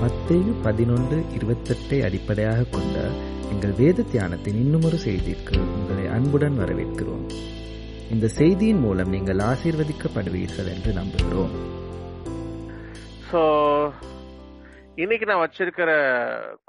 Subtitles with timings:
[0.00, 2.96] மத்தேயு பதினொன்று இருபத்தெட்டை அடிப்படையாக கொண்ட
[3.52, 7.24] எங்கள் வேத தியானத்தின் இன்னுமொரு செய்திக்கு உங்களை அன்புடன் வரவேற்கிறோம்.
[8.14, 11.52] இந்த செய்தியின் மூலம் நீங்கள் ஆசீர்வதிக்கப்படுவீர்கள் என்று நம்புகிறோம்.
[13.30, 13.42] ஸோ
[15.02, 15.90] இன்னைக்கு நான் வச்சிருக்கிற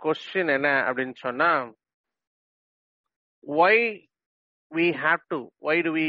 [0.04, 1.50] கொஸ்டின் என்ன அப்படின்னு சொன்னா
[3.61, 3.84] why
[4.71, 5.39] we have to
[5.70, 6.07] why to we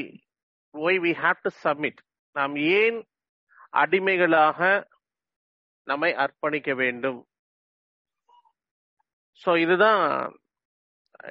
[0.75, 2.01] why we have to submit
[2.37, 2.99] நாம் ஏன்
[3.83, 4.59] அடிமைகளாக
[5.89, 7.21] நம்மை அர்ப்பணிக்க வேண்டும்.
[9.43, 10.03] ஸோ இதுதான்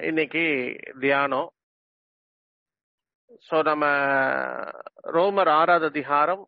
[0.10, 0.44] இன்னைக்கு
[1.00, 1.50] தியானம்.
[3.48, 3.86] ஸோ நம்ம
[5.18, 6.44] ரோமர் ஆறாவது அதிகாரம்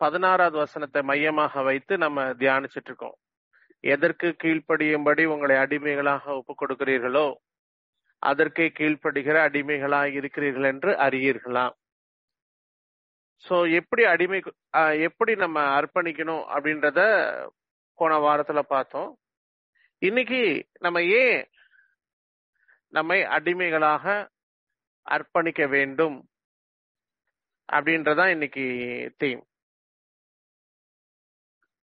[0.00, 3.16] பதினாறாவது வசனத்தை மையமாக வைத்து நம்ம தியானிச்சிட்டு இருக்கோம்
[3.84, 7.26] எதற்கு கீழ்ப்படியும்படி உங்களை அடிமைகளாக ஒப்பு கொடுக்கிறீர்களோ
[8.22, 11.74] அதற்கே கீழ்ப்படுகிற அடிமைகளாக இருக்கிறீர்கள் என்று அறியீர்களாம்.
[13.44, 14.38] சோ எப்படி அடிமை
[15.00, 17.00] எப்படி நம்ம அர்ப்பணிக்கணும் அப்படின்றத
[17.98, 19.10] போன வாரத்துல பார்த்தோம்.
[20.02, 20.40] இன்னைக்கு
[20.80, 21.38] நம்ம ஏன்
[22.92, 24.04] நம்மை அடிமைகளாக
[25.06, 26.16] அர்ப்பணிக்க வேண்டும்
[27.68, 28.64] அப்படின்றதான் இன்னைக்கு
[29.20, 29.42] தீம்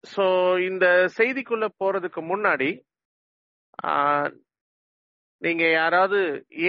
[0.04, 0.24] சோ
[0.66, 2.70] இந்த செய்திக்குள்ள போறதுக்கு முன்னாடி
[3.84, 4.30] ஆஹ்,
[5.42, 6.18] நீங்க யாராவது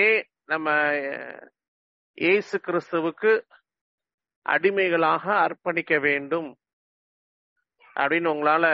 [0.03, 1.51] ஏன் நம்ம ஏசு
[2.17, 3.31] இயேசு கிறிஸ்துவுக்கு
[4.45, 6.49] அடிமைகளாக அர்ப்பணிக்க வேண்டும்.
[7.95, 8.65] அப்படின்னு உங்களால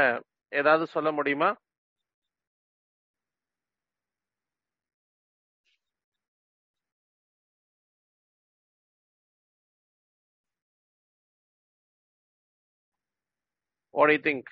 [0.52, 1.50] ஏதாவது சொல்ல முடியுமா?
[13.94, 14.50] வாட் ஐ திங்க்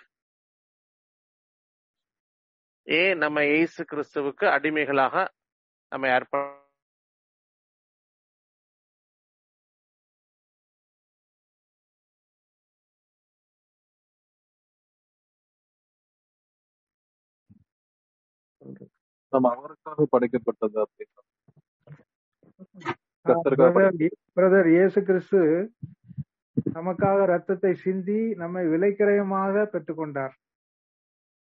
[2.88, 5.26] ஏன் நம்ம இயேசு கிறிஸ்துவுக்கு அடிமைகளாக
[5.92, 6.59] நம்ம அர்ப்பணம்
[19.34, 21.22] நம்ம அவருக்காக படைக்கப்பட்டது அப்படின்னா.
[23.26, 23.98] பிரதர்
[24.38, 25.42] பிரதர் இயேசு கிறிஸ்து
[26.78, 30.34] நமக்காக ரத்தத்தை சிந்தி நம்மை விலை கிரயமாக பெற்றுக்கொண்டார்.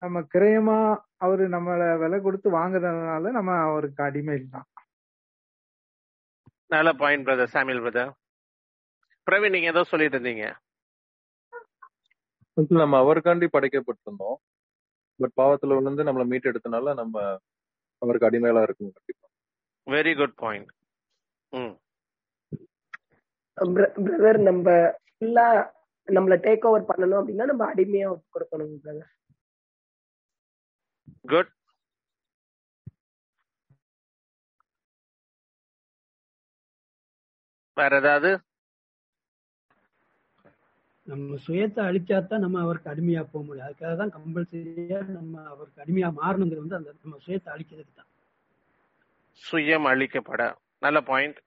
[0.03, 0.79] நம்ம கிரயமா
[1.25, 4.67] அவரு நம்மள விலை கொடுத்து வாங்குறதுனால நம்ம அவருக்கு அடிமை தான்
[6.71, 8.13] நல்ல point brother Samuel brother
[9.27, 10.47] Praveen நீங்க ஏதோ சொல்லிட்டு இருந்தீங்க.
[12.57, 14.37] வந்து நம்ம அவருக்காண்டி படைக்கப்பட்டிருந்தோம்.
[15.21, 17.17] பட் பாவத்துல விழுந்து நம்மளை மீட்டெடுத்தனால நம்ம
[18.03, 19.27] அவருக்கு அடிமைகளா இருக்கணும் கண்டிப்பா.
[19.87, 20.71] வெரி குட் பாயிண்ட்
[23.99, 24.67] பிரதர் நம்ம
[25.11, 25.47] ஃபுல்லா
[26.09, 29.12] நம்மள டேக் ஓவர் பண்ணணும் அப்படின்னா நம்ம அடிமையா கொடுக்கணும் பிரதர்
[31.25, 31.53] குட்
[37.77, 38.31] வேற ஏதாவது?
[41.06, 43.67] நம்ம சுயத்தை அழிச்சாதான் நம்ம அவருக்கு அடிமையா போக முடியும்.
[43.69, 48.11] அதுக்காக தான் கம்பல்சரியா நம்ம அவருக்கு அடிமையா மாறணுங்கிறது வந்து அந்த நம்ம சுயத்தை அழிக்கிறதுக்கு தான்.
[49.43, 50.43] சுயம் அளிக்கப்பட
[50.87, 51.39] நல்ல பாயிண்ட்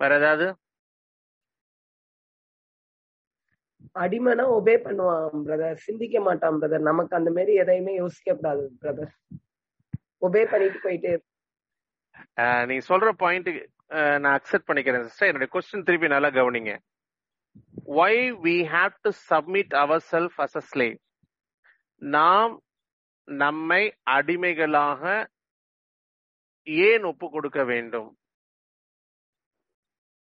[0.00, 0.46] வேற ஏதாவது?
[4.02, 9.12] அடிமைனா ஒபே பண்ணுவான் பிரதர் சிந்திக்க மாட்டான் பிரதர் நமக்கு அந்த மாதிரி எதையுமே யோசிக்க கூடாது பிரதர்
[10.26, 11.14] ஒபே பண்ணிட்டு போயிட்டே.
[12.70, 13.50] நீங்க சொல்ற பாயிண்ட்
[14.24, 16.74] நான் அக்செப்ட் பண்ணிக்கிறேன் சிஸ்டர் என்னுடைய கொஸ்டின் திருப்பி நல்லா கவனிங்க.
[18.02, 20.96] Why we have to submit our self as a slave
[22.02, 22.54] நாம்
[23.28, 23.82] நம்மை
[24.16, 25.02] அடிமைகளாக
[26.86, 28.08] ஏன் ஒப்பு கொடுக்க வேண்டும்?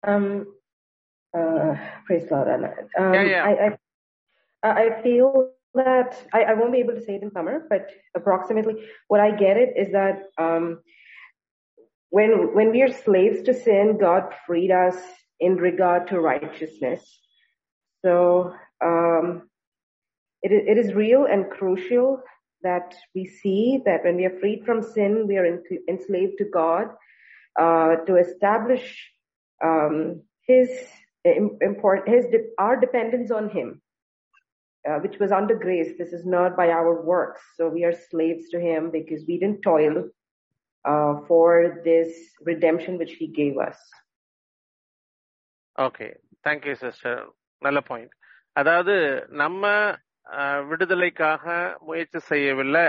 [0.02, 0.26] Um,
[1.34, 1.70] uh,
[2.06, 2.48] praise Lord.
[2.48, 3.44] Um, Yeah, yeah.
[3.48, 5.30] I, I, I feel
[5.76, 8.74] that I, I won't be able to say it in summer, but approximately
[9.08, 10.80] what I get it is that um,
[12.10, 14.96] when when we are slaves to sin, God freed us
[15.40, 17.02] in regard to righteousness.
[18.04, 18.54] So
[18.84, 19.48] um,
[20.42, 22.22] it is, it is real and crucial
[22.62, 26.44] that we see that when we are freed from sin, we are en- enslaved to
[26.44, 26.88] God
[27.60, 29.10] uh, to establish
[29.64, 30.68] um, his
[31.24, 32.26] im- import his
[32.58, 33.80] our dependence on him,
[34.86, 35.90] uh, which was under grace.
[35.98, 39.62] This is not by our works, so we are slaves to him because we didn't
[39.62, 39.96] toil
[40.84, 41.48] uh, for
[41.84, 42.10] this
[42.42, 43.78] redemption which he gave us.
[45.78, 46.06] Okay
[46.44, 47.18] thank you sister
[47.62, 48.12] நல்ல point
[48.56, 48.94] அதாவது
[49.42, 49.64] நம்ம
[50.70, 51.44] விடுதலைக்காக
[51.88, 52.86] முயற்சி செய்யவில்லை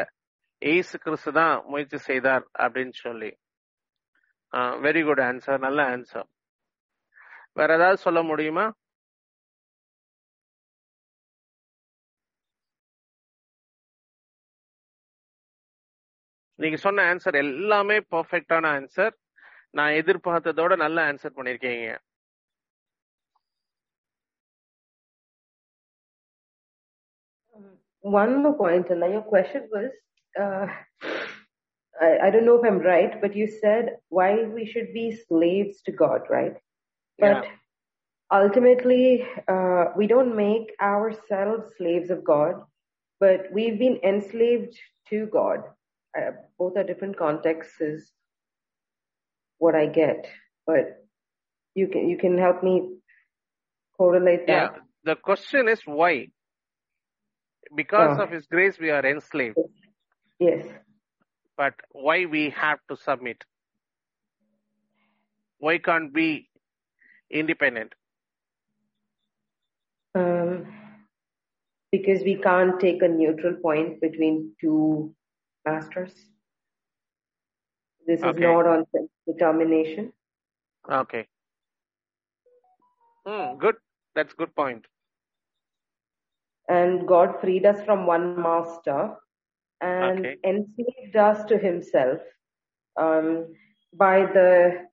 [0.61, 3.31] ஏசு கிறிஸ்து தான் முயற்சி செய்தார் அப்படின்னு சொல்லி
[4.85, 6.27] வெரி குட் ஆன்சர் நல்ல ஆன்சர்
[7.59, 8.65] வேற ஏதாவது சொல்ல முடியுமா
[16.62, 19.14] நீங்க சொன்ன ஆன்சர் எல்லாமே பர்ஃபெக்டான ஆன்சர்
[19.78, 21.92] நான் எதிர்பார்த்ததோட நல்ல ஆன்சர் பண்ணிருக்கீங்க
[28.04, 29.90] One more point, and your question was,
[30.38, 30.66] uh,
[32.00, 35.82] I, I don't know if I'm right, but you said why we should be slaves
[35.82, 36.56] to God, right?
[37.18, 37.42] But Yeah.
[38.30, 42.64] ultimately, uh, we don't make ourselves slaves of God,
[43.20, 44.76] but we've been enslaved
[45.10, 45.60] to God.
[46.17, 48.11] Uh, both are different contexts, is
[49.59, 50.27] what I get.
[50.65, 51.05] But
[51.75, 52.97] you can you can help me
[53.97, 54.69] correlate Yeah.
[54.69, 54.81] that.
[55.03, 56.31] The question is why?
[57.75, 58.23] Because Oh.
[58.23, 59.57] of His grace, we are enslaved.
[60.39, 60.65] Yes.
[61.55, 63.43] But why we have to submit?
[65.59, 66.49] Why can't we
[67.29, 67.93] independent?
[70.15, 70.65] Um,
[71.91, 75.13] because we can't take a neutral point between two
[75.67, 76.31] masters.
[78.07, 78.47] This is Okay.
[78.47, 78.85] not on
[79.27, 80.13] determination.
[80.89, 81.27] Okay.
[83.25, 83.75] Hmm, good.
[84.15, 84.87] That's good point.
[86.69, 89.15] And God freed us from one master
[89.81, 90.37] and Okay.
[90.43, 92.19] enslaved us to Himself
[92.99, 93.47] um,
[93.93, 94.87] by the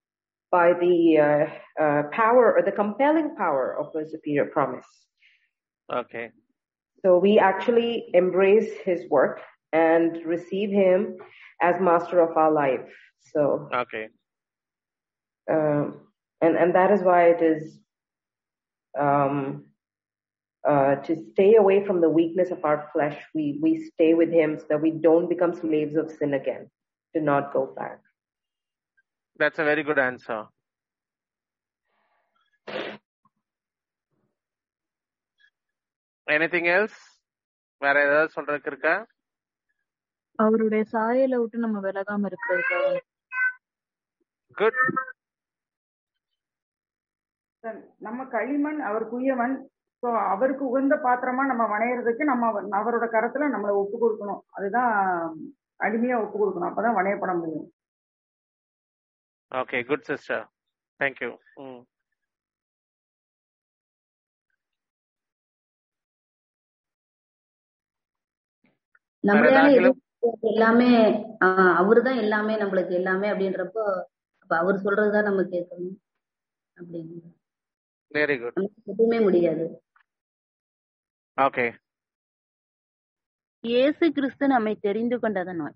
[0.50, 4.86] by the uh, uh, power or the compelling power of a superior promise.
[5.92, 6.32] Okay.
[7.02, 9.40] So we actually embrace his work
[9.73, 11.17] and receive him
[11.61, 12.89] as master of our life.
[13.33, 14.09] So, Okay.
[15.49, 16.07] um,
[16.41, 17.79] and, and that is why it is,
[18.97, 19.65] um,
[20.67, 23.17] uh, to stay away from the weakness of our flesh.
[23.33, 26.69] We, we stay with him so that we don't become slaves of sin again,
[27.15, 27.99] to not go back.
[29.37, 30.47] That's a very good answer.
[36.29, 36.97] Anything else?
[37.81, 38.95] வேற ஏதாவது சொல்றதுக்கு இருக்கா
[40.38, 43.00] அவருடைய சாயலை விட்டு நம்ம விலகாம இருக்கிறதுக்காக
[44.56, 44.80] good
[47.64, 49.54] sir, நம்ம களிமண் அவருக்குரியவன்
[50.02, 54.42] ஸோ அவருக்கு உகந்த பாத்திரமா நம்ம வணையறதுக்கு நம்ம அவர்- அவரோட கரத்துல நம்மளை ஒப்பு கொடுக்கணும்.
[54.50, 54.92] அதுதான்
[55.80, 56.68] அடிமையா ஒப்பு கொடுக்கணும்.
[56.68, 57.68] அப்பதான் வணையப்பட முடியும்.
[59.52, 60.44] ஓகே குட் சிஸ்டர்
[61.00, 61.30] தேங்க்யூ
[61.62, 61.82] ம்
[69.24, 69.90] நம்மளால
[70.40, 70.90] எல்லாமே
[71.44, 73.84] ஆஹ் அவருதான் எல்லாமே நம்மளுக்கு எல்லாமே அப்படின்றப்போ
[74.38, 75.96] அப்ப அவர் சொல்றதுதான் நம்ம கேட்கணும்
[76.76, 77.32] அப்படின்னு
[78.10, 79.82] வெரி குட் எதுவுமே முடியாது.
[81.38, 81.74] ஓகே
[83.60, 85.74] இயேசு கிறிஸ்து நம்மை தெரிந்து கொண்டதனால்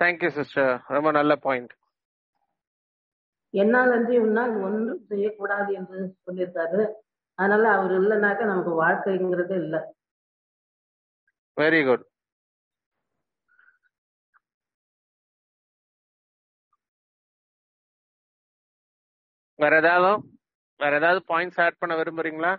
[0.00, 1.72] தேங்க்யூ சிஸ்டர் ரொம்ப நல்ல பாயிண்ட்
[3.50, 6.82] என்னால் அன்றி உன்னால் ஒன்றும் செய்யக்கூடாது என்று சொல்லியிருக்காரு.
[7.34, 9.80] அதனால அவர் இல்லைனாக்க நமக்கு வாழ்க்கைங்கிறதே இல்லை.
[11.56, 12.09] வெரி குட்
[19.62, 20.10] வேற ஏதாவது
[20.80, 22.52] வேற ஏதாவது பாயிண்ட்ஸ் ஆட் பண்ண விரும்புறீங்களா?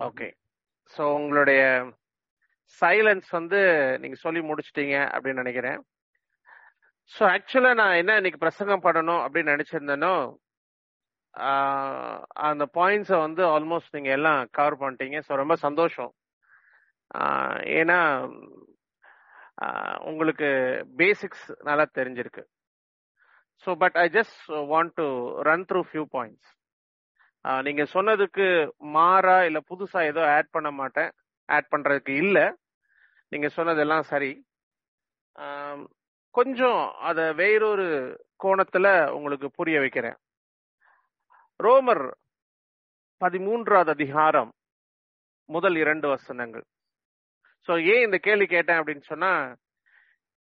[0.00, 0.26] ஓகே
[0.94, 1.60] ஸோ உங்களுடைய
[2.80, 3.60] சைலன்ஸ் வந்து
[4.02, 5.78] நீங்க சொல்லி முடிச்சிட்டீங்க அப்படின்னு நினைக்கிறேன்.
[7.12, 10.14] ஸோ ஆக்சுவலா நான் என்ன இன்னைக்கு பிரசங்கம் பண்ணணும் அப்படின்னு நினைச்சிருந்தேனோ
[12.48, 15.18] அந்த பாயிண்ட்ஸை வந்து ஆல்மோஸ்ட் நீங்க எல்லாம் கவர் பண்ணிட்டீங்க.
[15.26, 16.10] ஸோ ரொம்ப சந்தோஷம்.
[17.78, 17.98] ஏன்னா
[20.08, 20.48] உங்களுக்கு
[21.00, 22.42] பேசிக்ஸ் நல்லா தெரிஞ்சிருக்கு.
[23.64, 25.06] So but I just want to
[25.48, 26.50] run through few points
[27.66, 28.46] நீங்க சொன்னதுக்கு
[28.96, 31.10] மாறா இல்ல புதுசா ஏதோ ஆட் பண்ண மாட்டேன்.
[31.48, 32.38] ஆட் பண்றதுக்கு இல்ல.
[33.32, 34.30] நீங்க சொன்னதெல்லாம் சரி.
[36.34, 37.86] கொஞ்சம் அத வேறொரு
[38.44, 38.86] கோணத்துல
[39.16, 40.18] உங்களுக்கு புரிய வைக்கிறேன்.
[41.60, 42.04] ரோமர்
[43.20, 44.50] பதிமூன்றாவது அதிகாரம்
[45.48, 46.66] முதல் இரண்டு வசனங்கள்.
[47.68, 49.32] ஸோ ஏன் இந்த கேள்வி கேட்டேன் அப்படின்னு சொன்னா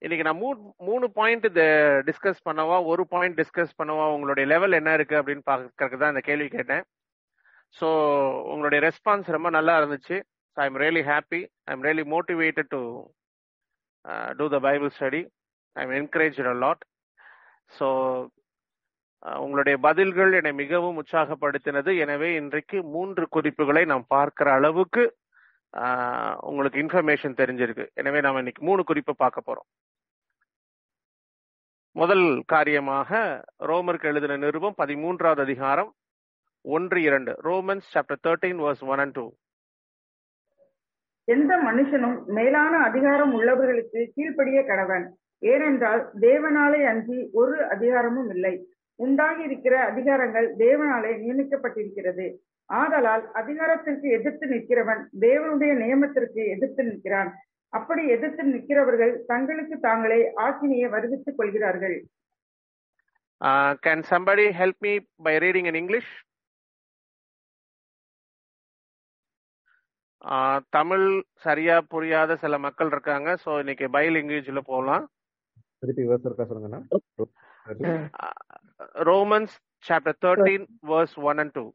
[0.02, 1.46] இன்னைக்கு நான் மூணு மூணு பாயிண்ட்
[2.08, 6.48] டிஸ்கஸ் பண்ணவா ஒரு பாயிண்ட் டிஸ்கஸ் பண்ணவா உங்களுடைய லெவல் என்ன இருக்கு அப்படின்னு பார்க்கறதுக்கு தான் இந்த கேள்வி
[6.56, 6.82] கேட்டேன்.
[7.76, 7.88] ஸோ
[8.52, 10.16] உங்களுடைய ரெஸ்பான்ஸ் ரொம்ப நல்லா இருந்துச்சு.
[10.56, 12.82] I I'm really happy I am really motivated to
[14.40, 15.22] do the Bible study
[15.76, 16.84] I am encourage a lot
[17.78, 17.88] so
[19.44, 21.90] உங்களுடைய பதில்கள் என்னை மிகவும் உற்சாகப்படுத்தினது.
[22.04, 25.04] எனவே இன்றைக்கு மூன்று குறிப்புகளை நாம் பார்க்கிற அளவுக்கு
[26.40, 27.86] உங்களுக்கு இன்ஃபர்மேஷன் தெரிஞ்சிருக்கு.
[27.94, 29.68] எனவே நாம இன்னைக்கு மூணு குறிப்பை பார்க்க போறோம்.
[31.92, 33.10] முதல் காரியமாக
[33.70, 35.90] ரோமருக்கு எழுதின நிருபம் பதிமூன்றாவது அதிகாரம்
[36.64, 37.32] ஒன்று இரண்டு.
[37.48, 39.26] Romans chapter thirteen verse one and two
[41.24, 45.04] எந்த மனுஷனும் மேலான அதிகாரம் உள்ளவர்களுக்கு கீழ்ப்படிய கடவன்.
[45.38, 48.54] ஏனென்றால் தேவனாலே அன்றி ஒரு அதிகாரமும் இல்லை.
[48.98, 52.26] உண்டாகி இருக்கிற அதிகாரங்கள் தேவனாலே நியமிக்கப்பட்டிருக்கிறது.
[52.70, 57.30] ஆதலால் அதிகாரத்திற்கு எதிர்த்து நிற்கிறவன் தேவனுடைய நியமத்திற்கு எதிர்த்து நிற்கிறான்.
[57.72, 61.96] அப்படி எதிர்த்து நிற்கிறவர்கள் தங்களுக்கு தாங்களே ஆக்கினியை வருவித்துக் கொள்கிறார்கள்.
[63.84, 64.92] Can somebody help me
[65.26, 66.12] by reading in English
[70.76, 71.06] Tamil
[71.44, 75.04] சரியா புரியாத சில மக்கள் இருக்காங்க ஸோ இன்னைக்கு பை லாங்குவேஜ்ல போகலாம்
[75.83, 76.81] திருப்பி வேர்ஸ் இருக்கா சொல்லுங்கண்ணா
[79.09, 81.65] Romans chapter thirteen verse one and two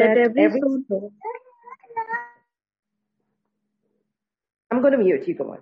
[0.00, 0.74] Let every soul
[4.70, 5.34] I'm going to mute you.
[5.34, 5.60] Go on.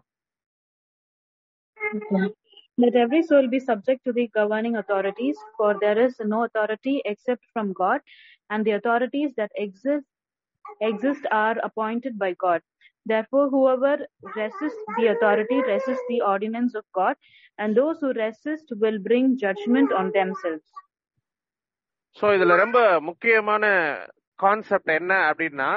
[2.78, 7.44] Let every soul be subject to the governing authorities, for there is no authority except
[7.52, 8.00] from God,
[8.50, 10.06] and the authorities that exist
[10.82, 12.62] exist are appointed by God.
[13.09, 13.93] Therefore, whoever
[14.35, 17.15] resists the authority resists the ordinance of God,
[17.59, 20.67] and those who resist will bring judgment on themselves.
[22.17, 23.65] So இதுல ரொம்ப முக்கியமான
[24.39, 25.69] concept என்ன அப்படின்னா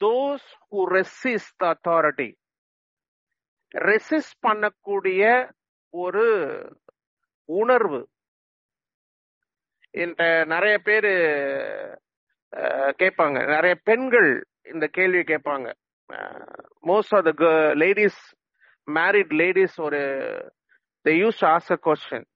[0.00, 2.28] those who resist authority
[3.74, 5.22] resist பண்ணக்கூடிய
[5.94, 6.26] ஒரு
[7.48, 8.00] உணர்வு
[9.94, 11.10] இந்த நிறைய பேர்
[13.02, 14.30] கேட்பாங்க நிறைய பெண்கள்
[14.72, 15.68] இந்த கேள்வி கேட்பாங்க
[16.86, 18.20] most of the ladies
[18.88, 20.00] married ladies ஒரு
[21.04, 22.26] they use as a question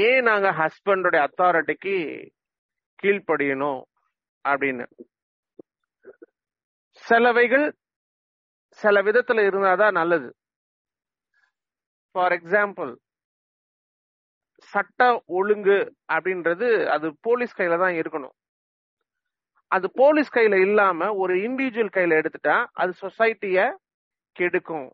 [0.00, 1.94] ஏன் நாங்க ஹஸ்பண்டோட அத்தாரிட்டிக்கு
[3.02, 3.82] கீழ்ப்படியணும்
[4.44, 4.84] அப்படின்னு.
[7.04, 7.66] சிலவைகள்
[8.78, 10.28] சில விதத்துல இருந்தாதான் நல்லது.
[12.14, 12.92] ஃபார் எக்ஸாம்பிள்
[14.72, 15.78] சட்ட ஒழுங்கு
[16.12, 18.35] அப்படின்றது அது போலீஸ் கையில தான் இருக்கணும்.
[19.70, 23.60] அது போலீஸ் கையில இல்லாம ஒரு இண்டிவிஜுவல் கையில எடுத்துட்டா அது சொசைட்டிய
[24.36, 24.88] கெடுக்கும்.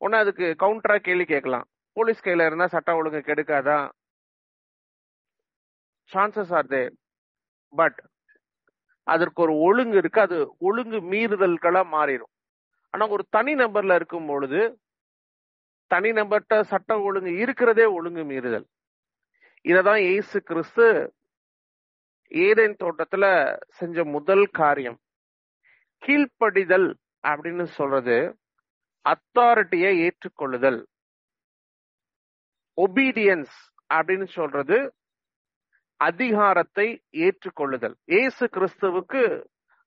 [0.00, 1.66] ஒன்னு அதுக்கு கவுண்டரா கேள்வி கேட்கலாம்.
[1.96, 3.78] போலீஸ் கையில இருந்தா சட்டம் ஒழுங்கு கெடுக்காதா?
[6.12, 6.82] சான்சஸ் ஆர் தே
[7.72, 7.98] பட்
[9.06, 10.20] அதற்கு ஒரு ஒழுங்கு இருக்கு.
[10.20, 12.32] அது ஒழுங்கு மீறுதல்களா மாறிடும்.
[12.90, 14.60] ஆனா ஒரு தனி நபர்ல இருக்கும் பொழுது
[15.90, 18.66] தனி நபர்கிட்ட சட்டம் ஒழுங்கு இருக்கிறதே ஒழுங்கு மீறுதல்.
[19.64, 20.86] இததான் இயேசு கிறிஸ்து
[22.32, 23.24] ஏதேன் தோட்டத்துல
[23.78, 24.98] செஞ்ச முதல் காரியம்.
[26.02, 26.88] கீழ்ப்படிதல்
[27.24, 28.16] அப்படின்னு சொல்றது
[29.04, 30.80] அத்தாரிட்டியை ஏற்றுக்கொள்ளுதல்.
[32.78, 33.56] ஒபீடியன்ஸ்
[33.94, 34.76] அப்படின்னு சொல்றது
[36.00, 36.86] அதிகாரத்தை
[37.26, 37.96] ஏற்றுக்கொள்ளுதல்.
[38.04, 39.22] இயேசு கிறிஸ்துவுக்கு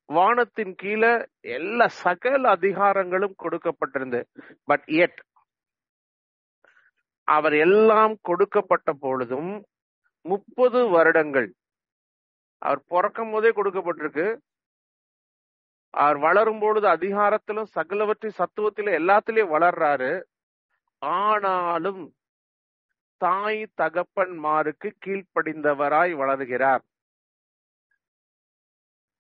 [0.10, 1.14] வானத்தின் கீழே
[1.58, 4.20] எல்லா சகல அதிகாரங்களும் கொடுக்கப்பட்டிருந்து
[4.64, 5.20] பட் எட்
[7.28, 9.54] அவர் எல்லாம் கொடுக்கப்பட்ட பொழுதும்
[10.26, 11.48] முப்பது வருடங்கள்
[12.66, 14.28] அவர் பிறக்கும் போதே கொடுக்கப்பட்டிருக்கு.
[15.94, 20.12] அவர் வளரும் பொழுது அதிகாரத்திலும் சகலவற்றின் சத்துவத்திலும் எல்லாத்திலயும் வளர்றாரு.
[21.02, 22.02] ஆனாலும்
[23.22, 26.84] தாய் தகப்பன்மாருக்கு கீழ்ப்படிந்தவராய் வளர்கிறார்.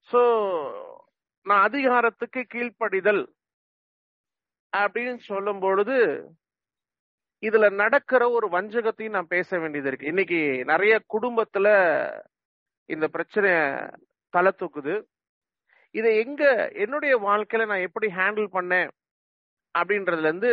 [0.09, 0.21] சோ
[1.45, 3.23] நான் அதிகாரத்துக்கு கீழ்ப்படிதல்
[4.73, 5.97] அப்படின்னு சொல்லும் பொழுது
[7.43, 10.11] இதுல நடக்கிற ஒரு வஞ்சகத்தையும் நான் பேச வேண்டியது இருக்கு.
[10.13, 10.39] இன்னைக்கு
[10.71, 11.67] நிறைய குடும்பத்துல
[12.89, 13.57] இந்த பிரச்சனைய
[14.33, 14.95] தலை தூக்குது.
[15.95, 16.43] இதை எங்க
[16.83, 18.89] என்னுடைய வாழ்க்கையில நான் எப்படி ஹேண்டில் பண்ணேன்
[19.75, 20.51] அப்படின்றதுல இருந்து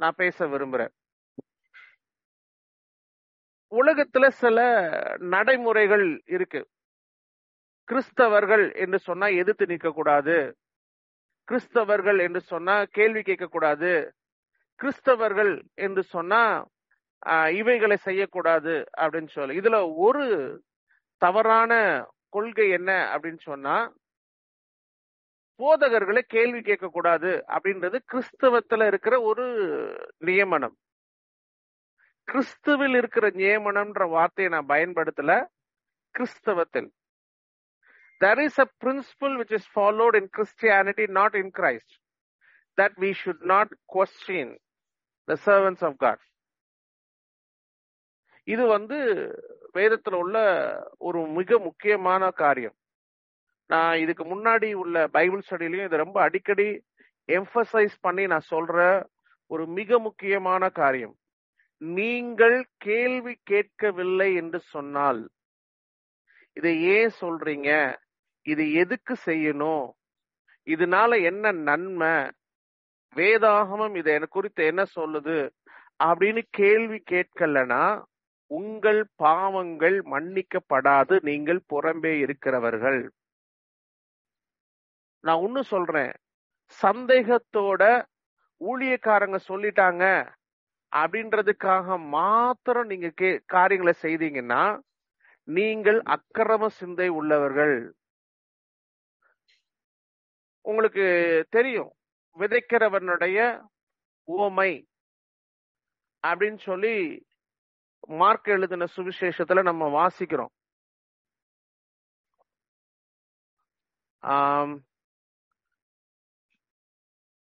[0.00, 0.92] நான் பேச விரும்புறேன்.
[3.72, 4.58] உலகத்துல சில
[5.34, 6.60] நடைமுறைகள் இருக்கு.
[7.88, 10.36] கிறிஸ்தவர்கள் என்று சொன்னா எதிர்த்து நிற்க கூடாது
[11.48, 13.90] கிறிஸ்தவர்கள் என்று சொன்னா கேள்வி கேட்க கூடாது
[14.80, 16.42] கிறிஸ்தவர்கள் என்று சொன்னா
[17.60, 18.72] இவைகளை செய்யக்கூடாது
[19.02, 19.58] அப்படின்னு சொல்லு.
[19.60, 19.76] இதுல
[20.06, 20.24] ஒரு
[21.24, 21.72] தவறான
[22.28, 23.76] கொள்கை என்ன அப்படின்னு சொன்னா
[25.60, 29.44] போதகர்களை கேள்வி கேட்கக்கூடாது அப்படின்றது கிறிஸ்தவத்துல இருக்கிற ஒரு
[30.28, 30.76] நியமனம்
[32.28, 35.32] கிறிஸ்துவில் இருக்கிற நியமனம்ன்ற வார்த்தையை நான் பயன்படுத்தல
[36.14, 36.90] கிறிஸ்தவத்தில்
[38.20, 41.90] there is a principle which is followed in Christianity, not in Christ,
[42.78, 44.56] that we should not question
[45.28, 46.18] the servants of God.
[48.48, 48.98] இது வந்து
[49.74, 50.38] வேதத்துல உள்ள
[50.98, 52.74] ஒரு மிக முக்கியமான காரியம்.
[53.66, 56.84] நான் இதுக்கு முன்னாடி உள்ள பைபிள் ஸ்டடிலையும் இதை ரொம்ப அடிக்கடி
[57.28, 59.04] எம்பசைஸ் பண்ணி நான் சொல்ற
[59.46, 61.16] ஒரு மிக முக்கியமான காரியம்.
[61.78, 65.30] நீங்கள் கேள்வி கேட்கவில்லை என்று சொன்னால்
[66.52, 67.96] இதை ஏன் சொல்றீங்க?
[68.42, 69.86] இது எதுக்கு செய்யணும்?
[70.66, 72.14] இதனால என்ன நன்மை?
[73.16, 75.50] வேதாகமம் இதை எனக்கு குறித்து என்ன சொல்லுது?
[76.04, 77.84] அப்படின்னு கேள்வி கேட்கலனா
[78.46, 83.00] உங்கள் பாவங்கள் மன்னிக்கப்படாது நீங்கள் புறம்பே இருக்கிறவர்கள்.
[85.20, 86.12] நான் ஒன்னு சொல்றேன்.
[86.82, 87.82] சந்தேகத்தோட
[88.60, 90.04] ஊழியக்காரங்க சொல்லிட்டாங்க
[90.92, 94.80] அப்படின்றதுக்காக மாத்திரம் நீங்க கே காரியங்களை செய்தீங்கன்னா
[95.48, 97.94] நீங்கள் அக்கிரம சிந்தை உள்ளவர்கள்.
[100.60, 101.04] உங்களுக்கு
[101.50, 101.92] தெரியும்
[102.38, 103.38] விதைக்கிறவனுடைய
[104.24, 104.86] உவமை
[106.26, 106.96] அப்படின்னு சொல்லி
[108.06, 110.52] மார்க் எழுதின சுவிசேஷத்துல நம்ம வாசிக்கிறோம்.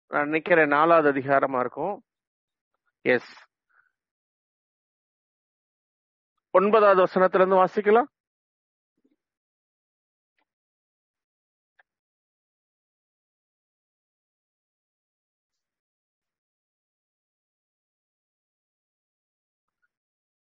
[0.07, 2.03] நான் நிக்கிறேன் நாலாவது அதிகாரமா இருக்கும்.
[3.01, 3.33] எஸ்
[6.51, 8.09] ஒன்பதாவது வசனத்துல இருந்து வாசிக்கலாம்.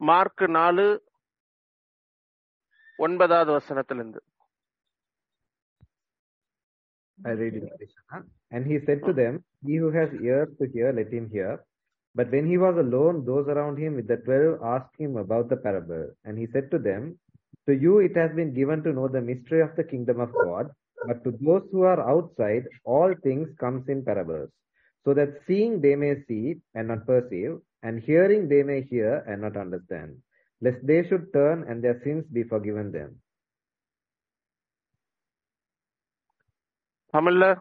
[0.00, 0.86] மார்க் நாலு
[2.98, 4.20] ஒன்பதாவது வசனத்திலிருந்து
[7.24, 7.92] I read in English.
[8.12, 8.22] huh?
[8.50, 9.34] And he said to them,
[9.66, 11.52] He who has ears to hear, let him hear.
[12.14, 15.56] But when he was alone, those around him with the twelve asked him about the
[15.56, 16.10] parable.
[16.24, 17.02] And he said to them,
[17.68, 20.66] To you it has been given to know the mystery of the kingdom of God,
[21.06, 24.50] but to those who are outside, all things comes in parables,
[25.04, 29.43] so that seeing they may see and not perceive, and hearing they may hear and
[29.43, 30.13] not understand,
[30.65, 33.09] lest they should turn and their sins be forgiven them.
[37.17, 37.55] தமிழ்ல?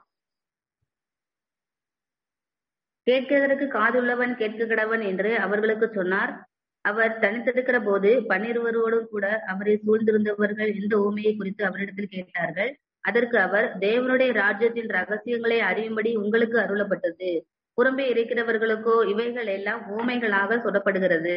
[3.11, 6.49] கேட்கிறதற்கு காதுள்ளவன் கேட்க கடவன் என்று அவர்களுக்கு சொன்னார்.
[6.81, 12.79] அவர் தனித்திருக்கிற போது பன்னிருவரோடு கூட அவரை சூழ்ந்திருந்தவர்கள் இந்த ஊமையை குறித்து அவரிடத்தில் கேட்டார்கள்.
[13.01, 17.55] அதற்கு அவர் தேவனுடைய ராஜ்யத்தின் ரகசியங்களை அறியும்படி உங்களுக்கு அருளப்பட்டது.
[17.79, 21.37] புறம்பே இருக்கிறவர்களுக்கோ இவைகள் எல்லாம் ஊமைகளாக சொல்லப்படுகிறது.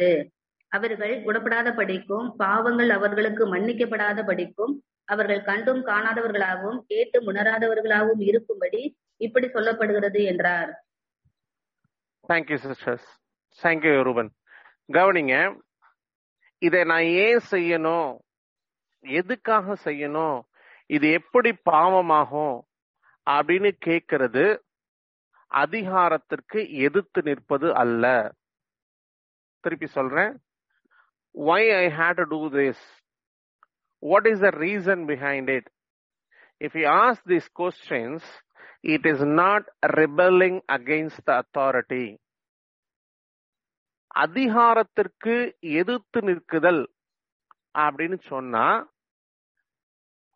[0.72, 4.72] அவர்கள் குணப்படாத படிக்கும் பாவங்கள் அவர்களுக்கு மன்னிக்கப்படாத படிக்கும்
[5.04, 8.82] அவர்கள் கண்டும் காணாதவர்களாகவும் கேட்டு உணராதவர்களாகவும் இருக்கும்படி
[9.26, 10.70] இப்படி சொல்லப்படுகிறது என்றார்.
[12.28, 13.08] தேங்க்யூ சிஸ்டர்ஸ்
[13.62, 14.30] தேங்க்யூ ரூபன்
[14.96, 15.34] கவனிங்க
[16.62, 18.10] இதை நான் ஏன் செய்யணும்?
[19.04, 20.38] எதுக்காக செய்யணும்?
[20.96, 22.56] இது எப்படி பாவமாகும்?
[23.26, 24.44] அப்படின்னு கேட்கறது
[25.52, 28.04] அதிகாரத்திற்கு எதிர்த்து நிற்பது அல்ல
[29.64, 30.32] திருப்பி சொல்றேன்
[31.34, 32.84] why I hate to do this
[34.02, 35.68] what is the reason behind it
[36.60, 38.28] if you ask this questions
[38.84, 42.06] it is not rebelling against the authority.
[44.16, 45.34] அதிகாரத்திற்கு
[45.80, 46.82] எதிர்த்து நிற்குதல்
[47.78, 48.64] அப்படின்னு சொன்னா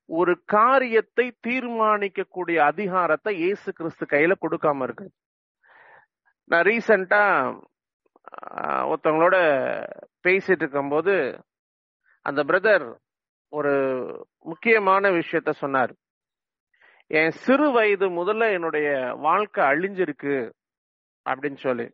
[0.09, 5.07] ஒரு காரியத்தை தீர்மானிக்கக்கூடிய அதிகாரத்தை இயேசு கிறிஸ்து கையில கொடுக்காம இருக்கு
[6.51, 7.23] நான் ரீசண்டா
[8.91, 9.37] ஒருத்தவங்களோட
[10.27, 11.15] பேசிட்டு இருக்கும்போது
[12.27, 12.87] அந்த பிரதர்
[13.53, 13.73] ஒரு
[14.51, 15.93] முக்கியமான விஷயத்த சொன்னார்.
[17.11, 20.37] என் சிறு வயது முதல்ல என்னுடைய வாழ்க்கை அழிஞ்சிருக்கு
[21.27, 21.87] அப்படின்னு சொல்லி.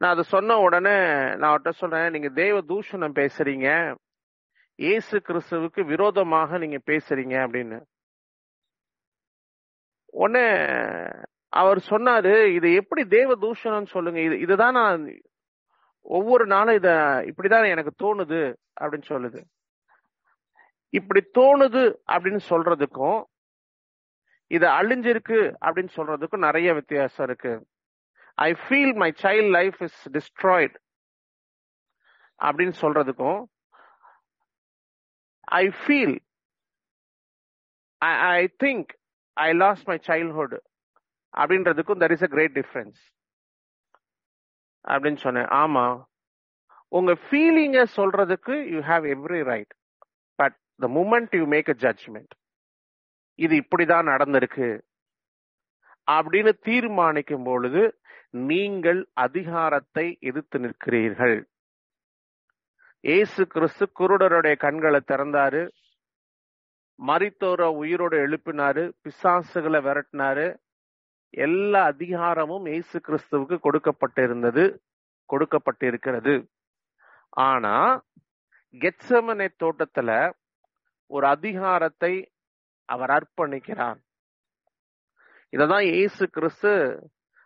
[0.00, 0.96] நான் அதை சொன்ன உடனே
[1.36, 3.68] நான் அவர்கிட்ட சொல்றேன் நீங்க தேவ தூஷணம் பேசுறீங்க
[4.76, 7.78] இயேசு கிறிஸ்துவுக்கு விரோதமாக நீங்க பேசுறீங்க அப்படின்னு.
[10.22, 10.46] உடனே
[11.48, 14.20] அவர் சொன்னாரு இது எப்படி தேவ தூஷணம் சொல்லுங்க.
[14.20, 15.20] இது இதுதான் நான்
[16.00, 16.88] ஒவ்வொரு நாளும் இத
[17.30, 18.40] இப்படிதான் எனக்கு தோணுது
[18.80, 19.40] அப்படின்னு சொல்லுது.
[20.88, 23.22] இப்படி தோணுது அப்படின்னு சொல்றதுக்கும்
[24.46, 27.66] இது அழிஞ்சிருக்கு அப்படின்னு சொல்றதுக்கும் நிறைய வித்தியாசம் இருக்கு.
[28.34, 30.76] I feel my child life is destroyed
[32.40, 33.40] அப்படின்னு சொல்றதுக்கும்
[35.48, 36.16] I feel
[38.00, 38.90] I think
[39.36, 40.56] I lost my childhood
[41.36, 43.00] அப்படின்றதுக்கும் there is a great difference
[44.84, 45.48] அப்படின்னு சொன்னேன்.
[45.62, 46.04] ஆமா.
[46.88, 49.72] உங்க ஃபீலிங்க சொல்றதுக்கு you have every right
[50.34, 52.34] but the moment you make a judgement
[53.34, 54.68] இது இப்படிதான் நடந்திருக்கு
[56.10, 57.82] அப்படின்னு தீர்மானிக்கும் பொழுது
[58.30, 61.36] நீங்கள் அதிகாரத்தை எதிர்த்து நிற்கிறீர்கள்.
[63.06, 65.60] இயேசு கிறிஸ்து குருடருடைய கண்களை திறந்தாரு.
[66.98, 68.82] மறித்தோர உயிரோடு எழுப்பினாரு.
[69.02, 70.46] பிசாசுகளை விரட்டினாரு.
[71.30, 74.64] எல்லா அதிகாரமும் இயேசு கிறிஸ்துவுக்கு கொடுக்கப்பட்டிருந்தது
[75.28, 76.34] கொடுக்கப்பட்டிருக்கிறது.
[77.30, 77.74] ஆனா
[78.74, 80.10] கெட்சமனை தோட்டத்துல
[81.10, 82.12] ஒரு அதிகாரத்தை
[82.84, 83.98] அவர் அர்ப்பணிக்கிறார்.
[85.52, 86.72] இததான் இயேசு கிறிஸ்து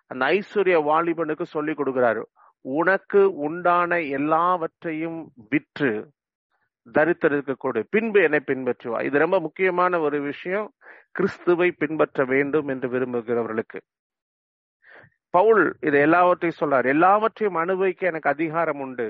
[0.07, 2.23] அந்த ஐஸ்வர்ய வாலிபனுக்கு சொல்லி கொடுக்கிறாரு.
[2.65, 5.21] உனக்கு உண்டான எல்லாவற்றையும்
[5.51, 5.93] விற்று
[6.87, 8.99] தரித்திருக்க கொடு பின்பு என்னை பின்பற்றுவா.
[9.05, 10.69] இது ரொம்ப முக்கியமான ஒரு விஷயம்.
[11.13, 13.81] கிறிஸ்துவை பின்பற்ற வேண்டும் என்று விரும்புகிறவர்களுக்கு.
[15.35, 16.87] பவுல் இது எல்லாவற்றையும் சொல்றார்.
[16.87, 19.09] எல்லாவற்றையும் அனுபவிக்க எனக்கு அதிகாரம் உண்டு.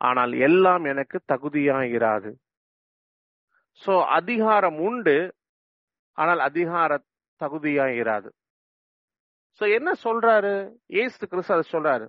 [0.00, 2.30] ஆனால் எல்லாம் எனக்கு தகுதியாகிறாது
[3.86, 5.16] சோ அதிகாரம் உண்டு.
[6.12, 6.98] ஆனால் அதிகார
[7.40, 8.28] தகுதியாகிறாது
[9.60, 10.54] சோ என்ன சொல்றாரு?
[10.86, 12.06] ஏசு கிறிஸ்து அதை சொல்றாரு.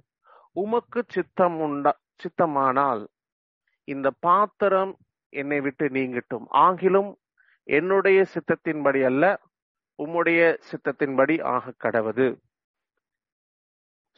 [0.61, 1.91] உமக்கு சித்தம் உண்டா
[2.23, 3.03] சித்தமானால்
[3.93, 4.93] இந்த பாத்திரம்
[5.39, 6.45] என்னை விட்டு நீங்கட்டும்.
[6.65, 7.11] ஆகிலும்
[7.77, 9.23] என்னுடைய சித்தத்தின்படி அல்ல
[10.03, 12.27] உம்முடைய சித்தத்தின்படி ஆக கடவது.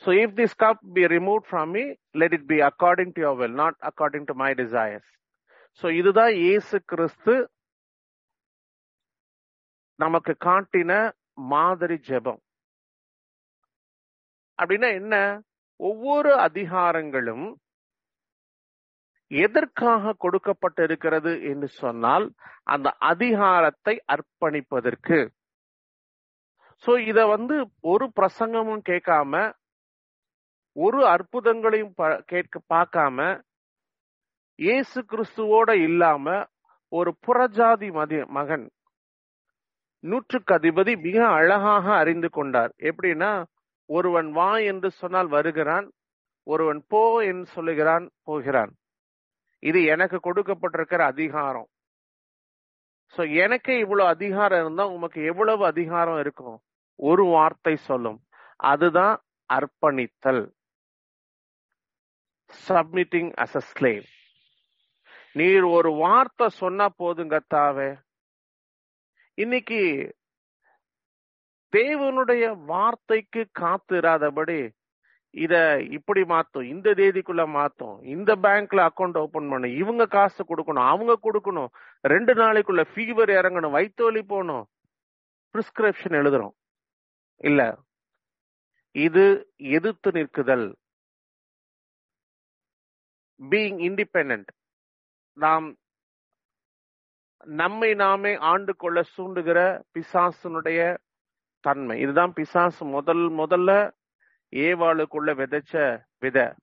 [0.01, 1.83] So if this cup be removed from me,
[2.21, 5.07] let it be according to your will, not according to my desires.
[5.79, 7.33] So இதுதான் இயேசு கிறிஸ்து
[10.03, 10.93] நமக்கு காட்டின
[11.53, 12.41] மாதிரி ஜெபம்.
[14.59, 15.15] அப்படின்னா என்ன?
[15.79, 17.45] ஒவ்வொரு அதிகாரங்களும்
[19.31, 22.25] எதற்காக கொடுக்கப்பட்டிருக்கிறது என்று சொன்னால்
[22.63, 25.17] அந்த அதிகாரத்தை அர்ப்பணிப்பதற்கு.
[26.83, 29.33] சோ இத வந்து ஒரு பிரசங்கமும் கேட்காம
[30.75, 33.41] ஒரு அற்புதங்களையும் ப- கேட்க பார்க்காம
[34.59, 36.25] இயேசு கிறிஸ்துவோட இல்லாம
[36.91, 38.65] ஒரு புறஜாதி மதி மகன்
[40.03, 42.71] நூற்றுக்கு அதிபதி மிக அழகாக அறிந்து கொண்டார்.
[42.81, 43.31] எப்படின்னா
[43.89, 45.87] ஒருவன் வா என்று சொன்னால் வருகிறான்
[46.47, 48.71] ஒருவன் போ என்று சொல்லுகிறான் போகிறான்.
[49.63, 51.67] இது எனக்கு கொடுக்கப்பட்டிருக்கிற அதிகாரம்.
[53.13, 56.57] சோ எனக்கு இவ்வளவு அதிகாரம் இருந்தா உமக்கு எவ்வளவு அதிகாரம் இருக்கும்?
[56.99, 58.19] ஒரு வார்த்தை சொல்லும்.
[58.71, 59.15] அதுதான்
[59.49, 60.43] அர்ப்பணித்தல்.
[62.67, 64.05] சப்மிட்டிங் அஸ் அ ஸ்லேவ்
[65.35, 67.89] நீர் ஒரு வார்த்தை சொன்னா போதுங்க தாவே.
[69.37, 69.81] இன்னைக்கு
[71.75, 74.69] தேவனுடைய வார்த்தைக்கு காத்திராதபடி
[75.31, 81.19] இத இப்படி மாத்தும் இந்த தேதிக்குள்ள மாத்தும் இந்த பேங்க்ல அக்கௌண்ட் ஓபன் பண்ணும் இவங்க காசு கொடுக்கணும் அவங்க
[81.23, 81.67] கொடுக்கணும்
[82.01, 84.67] ரெண்டு நாளைக்குள்ள ஃபீவர் இறங்கணும் வயிற்று போகணும்.
[85.53, 86.51] பிரிஸ்கிரிப்ஷன் எழுதுறோம்.
[87.37, 87.77] இல்ல.
[88.91, 90.75] இது எதிர்த்து நிற்குதல்.
[93.49, 94.47] பீயிங் இண்டிபெண்ட்
[95.33, 95.75] நாம்
[97.45, 100.97] நம்மை நாமே ஆண்டு கொள்ள சூண்டுகிற பிசாசனுடைய
[101.59, 101.99] தன்மை.
[101.99, 102.85] இதுதான் பிசாசு.
[102.85, 103.91] முதல் முதல்ல
[104.51, 106.55] ஏவாளுக்குள்ள விதைச்ச வித.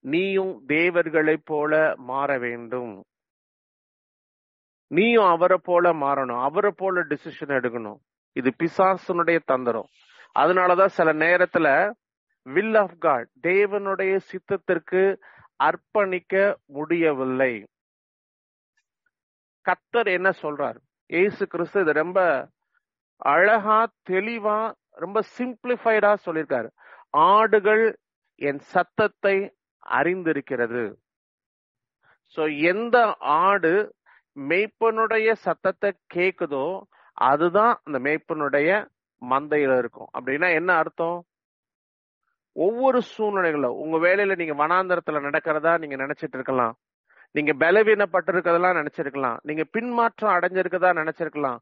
[0.00, 3.04] நீயும் தேவர்களைப் போல மாற வேண்டும்.
[4.86, 6.42] நீயும் அவரை போல மாறணும்.
[6.42, 7.98] அவரை போல டிசிஷன் எடுக்கணும்.
[8.32, 9.88] இது பிசாசனுடைய தந்திரம்.
[10.38, 11.92] அதனாலதான் சில நேரத்துல
[12.42, 15.16] வில் ஆஃப் காட் தேவனுடைய சித்தத்திற்கு
[15.64, 17.66] அர்ப்பணிக்க முடியவில்லை.
[19.64, 20.76] கத்தர் என்ன சொல்றார்?
[21.06, 22.48] ஏசு கிறிஸ்து இது ரொம்ப
[23.16, 26.68] அழகா தெளிவா ரொம்ப சிம்பிளிஃபைடா சொல்லியிருக்காரு.
[27.10, 27.98] ஆடுகள்
[28.34, 29.56] என் சத்தத்தை
[29.90, 30.94] அறிந்திருக்கிறது.
[32.36, 33.94] சோ எந்த ஆடு
[34.36, 36.80] மேய்ப்பனுடைய சத்தத்தை கேக்குதோ
[37.12, 38.86] அதுதான் அந்த மேய்ப்பனுடைய
[39.22, 40.08] மந்தையில இருக்கும்.
[40.18, 41.26] அப்படின்னா என்ன அர்த்தம்?
[42.52, 46.74] ஒவ்வொரு சூழ்நிலைகளும் உங்க வேலையில நீங்க வனாந்தரத்துல நடக்கிறதா நீங்க நினைச்சிட்டு இருக்கலாம்.
[47.30, 49.38] நீங்க பலவீனப்பட்டிருக்கிறதெல்லாம் நினைச்சிருக்கலாம்.
[49.42, 51.58] நீங்க பின்மாற்றம் அடைஞ்சிருக்கதா நினைச்சிருக்கலாம்.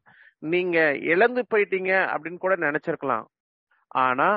[0.51, 0.77] நீங்க
[1.11, 3.25] இழந்து போயிட்டீங்க அப்படின்னு கூட நினைச்சிருக்கலாம்.
[4.05, 4.29] ஆனா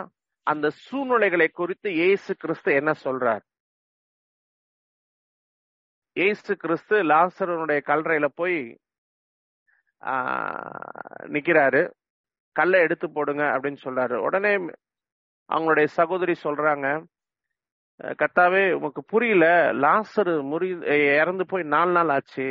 [0.46, 3.44] அந்த சூழ்நிலைகளை குறித்து இயேசு கிறிஸ்து என்ன சொல்றார்?
[6.16, 8.58] இயேசு கிறிஸ்து லாசரனுடைய கல்லறையில போய்
[11.34, 11.82] நிக்கிறாரு.
[12.56, 14.16] கல்லை எடுத்து போடுங்க அப்படின்னு சொல்றாரு.
[14.26, 14.52] உடனே
[15.50, 16.86] அவங்களுடைய சகோதரி சொல்றாங்க
[18.20, 19.46] கத்தாவே உமக்கு புரியல.
[19.84, 20.68] லாசரு முறி
[21.20, 22.48] இறந்து போய் நாலு நாள் ஆச்சு.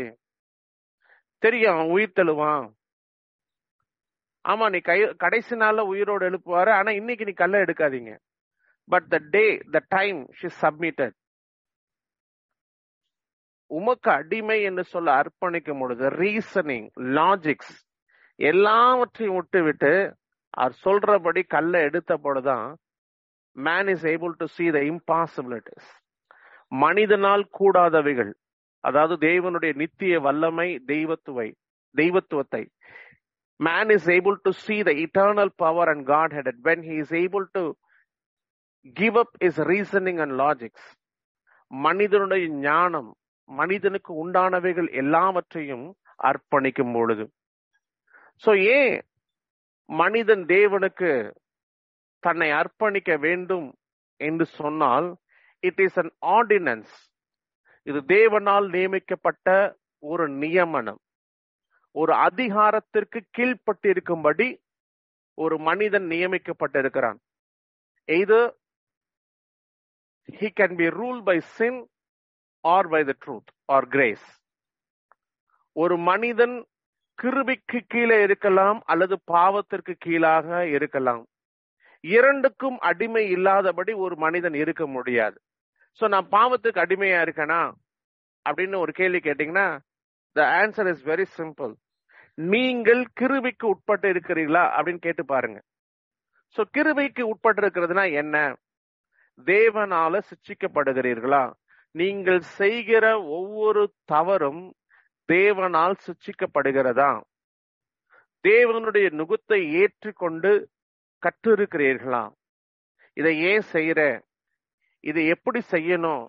[1.44, 2.66] தெரியும் அவன் உயிர் தெழுவான்.
[4.46, 8.12] ஆமா நீ கை கடைசி நாள்ல உயிரோடு எழுப்புவாரு ஆனா இன்னைக்கு நீ கல்லை எடுக்காதீங்க.
[8.88, 11.16] But the day the time she submitted
[13.72, 17.76] உமக்கு அடிமை என்று சொல்ல அர்ப்பணிக்கும் பொழுது ரீசனிங் லாஜிக்ஸ்
[18.40, 19.92] எல்லாவற்றையும் விட்டு விட்டு
[20.54, 22.68] அவர் சொல்றபடி கல்லை எடுத்த பொழுதுதான்
[23.56, 25.90] man is able to see the impossibilities
[26.72, 28.32] மனிதனால் கூடாதவைகள்
[28.84, 31.48] அதாவது தேவனுடைய நித்திய வல்லமை தெய்வத்துவை
[31.96, 32.64] தெய்வத்துவத்தை
[33.60, 36.48] man is able to see the eternal power and godhead.
[36.62, 37.78] When he is able to
[38.96, 40.84] give up his reasoning and logics
[41.72, 43.08] மனிதனுடைய ஞானம்
[43.60, 45.86] மனிதனுக்கு உண்டானவைகள் எல்லாவற்றையும்
[46.30, 47.26] அர்ப்பணிக்கும் பொழுது.
[48.44, 48.96] சோ ஏன்
[49.86, 51.12] மனிதன் தேவனுக்கு
[52.20, 53.68] தன்னை அர்ப்பணிக்க வேண்டும்
[54.20, 55.08] என்று சொன்னால்
[55.60, 56.94] இட் இஸ் அன் ஆர்டினன்ஸ்
[57.84, 61.02] இது தேவனால் நியமிக்கப்பட்ட ஒரு நியமனம்.
[62.00, 64.48] ஒரு அதிகாரத்திற்கு கீழ்ப்பட்டிருக்கும்படி
[65.34, 67.20] ஒரு மனிதன் நியமிக்கப்பட்டிருக்கிறான்.
[68.06, 68.40] இது
[70.40, 71.76] he can be ruled by sin
[72.64, 74.26] or by the truth or grace.
[75.72, 76.56] ஒரு மனிதன்
[77.22, 81.24] கிருபிக்கு கீழே இருக்கலாம் அல்லது பாவத்திற்கு கீழாக இருக்கலாம்.
[82.04, 85.38] இரண்டுக்கும் அடிமை இல்லாதபடி ஒரு மனிதன் இருக்க முடியாது.
[86.00, 87.62] ஸோ நான் பாவத்துக்கு அடிமையா இருக்கேனா?
[88.50, 89.68] அப்படின்னு ஒரு கேள்வி கேட்டீங்கன்னா
[90.32, 91.74] the answer is very simple
[92.38, 95.62] நீங்கள் கிருபிக்கு உட்பட்டு இருக்கிறீர்களா அப்படின்னு கேட்டு பாருங்க.
[96.56, 98.56] சோ கிருவிக்கு உட்பட்டு இருக்கிறதுனா என்ன?
[99.46, 101.54] தேவனால சிட்சிக்கப்படுகிறீர்களா
[101.92, 104.76] நீங்கள் செய்கிற ஒவ்வொரு தவறும்
[105.30, 107.22] தேவனால் சிட்சிக்கப்படுகிறதா
[108.44, 110.70] தேவனுடைய நுகத்தை ஏற்றுக்கொண்டு
[111.24, 112.24] கற்றிருக்கிறீர்களா?
[113.14, 114.22] இதை ஏன் செய்யற?
[115.00, 116.24] இதை எப்படி செய்யணும்?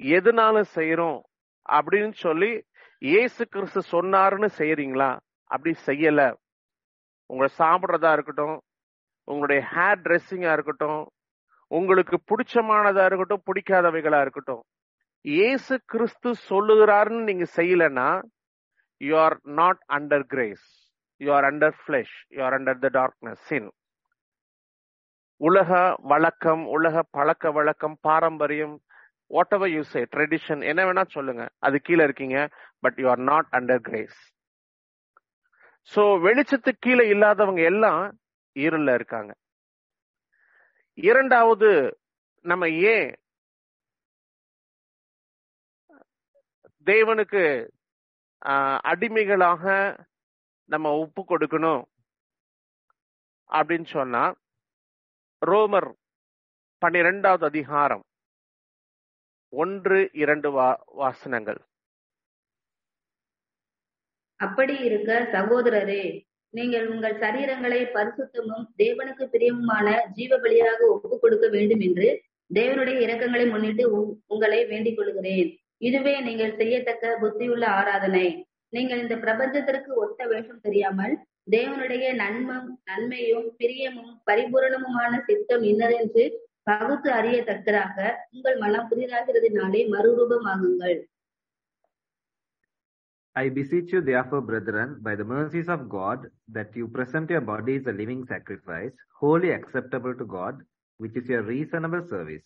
[0.00, 1.20] எதனால செய்யறோம்?
[1.68, 2.50] அப்படின்னு சொல்லி
[2.98, 5.10] இயேசு கிறிஸ்து சொன்னாருன்னு செய்யறீங்களா?
[5.50, 6.22] அப்படி செய்யல.
[7.30, 8.56] உங்களை சாப்பிட்றதா இருக்கட்டும்
[9.28, 11.00] உங்களுடைய ஹேர் ட்ரெஸ்ஸிங்கா இருக்கட்டும்
[11.70, 14.62] உங்களுக்கு பிடிச்சமானதா இருக்கட்டும் பிடிக்காதவைகளா இருக்கட்டும்.
[15.46, 18.08] ஏசு கிறிஸ்து சொல்லுகிறாருன்னு நீங்க செய்யலன்னா
[19.00, 20.66] you are not under grace
[21.20, 23.68] you are under flesh you are under the darkness sin
[25.40, 25.70] உலக
[26.12, 28.76] வழக்கம் உலக பழக்க வழக்கம் பாரம்பரியம்
[29.30, 31.42] whatever you say tradition என்ன வேணா சொல்லுங்க.
[31.66, 32.38] அது கீழே இருக்கீங்க
[32.84, 34.18] but you are not under grace
[35.86, 38.02] so வெளிச்சத்துக்கு கீழே இல்லாதவங்க எல்லாம்
[38.56, 39.32] இருள இருக்காங்க.
[40.98, 41.70] இரண்டாவது
[42.44, 43.08] நம்ம ஏன்
[46.86, 47.42] தேவனுக்கு
[48.42, 49.64] ஆஹ், அடிமைகளாக
[50.70, 51.82] நம்ம ஒப்பு கொடுக்கணும்?
[53.50, 54.22] அப்படின்னு சொன்னா
[55.42, 55.88] ரோமர்
[56.82, 58.04] பன்னிரெண்டாவது அதிகாரம்
[59.52, 61.60] ஒன்று இரண்டு வா வாசனங்கள்.
[64.40, 66.02] அப்படி இருக்க சகோதரரே
[66.54, 72.08] நீங்கள் உங்கள் சரீரங்களை பரிசுத்தமும் தேவனுக்கு பிரியமுமான ஜீவ பலியாக ஒப்பு கொடுக்க வேண்டும் என்று
[72.50, 73.84] தேவனுடைய இரக்கங்களை முன்னிட்டு
[74.34, 75.48] உங்களை வேண்டிக் கொள்கிறேன்
[75.88, 78.26] இதுவே நீங்கள் செய்யத்தக்க புத்தியுள்ள ஆராதனை.
[78.76, 81.14] நீங்கள் இந்த பிரபஞ்சத்திற்கு ஒத்த வேஷம் தெரியாமல்
[81.50, 86.24] தேவனுடைய நன்மம் நன்மையும் பிரியமும் பரிபூரணமுமான சித்தம் இன்னதென்று
[86.70, 87.96] பகுத்து அறியத்தக்கதாக
[88.34, 90.98] உங்கள் மனம் புதிதாகிறதுனாலே மறுரூபமாகுங்கள்.
[93.35, 97.87] I beseech you, therefore, brethren, by the mercies of God, that you present your bodies
[97.87, 100.61] a living sacrifice, wholly acceptable to God,
[100.97, 102.43] which is your reasonable service.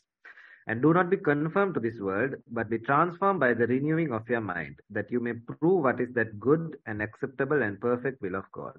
[0.68, 4.30] And do not be conformed to this world, but be transformed by the renewing of
[4.30, 8.36] your mind, that you may prove what is that good and acceptable and perfect will
[8.36, 8.78] of God.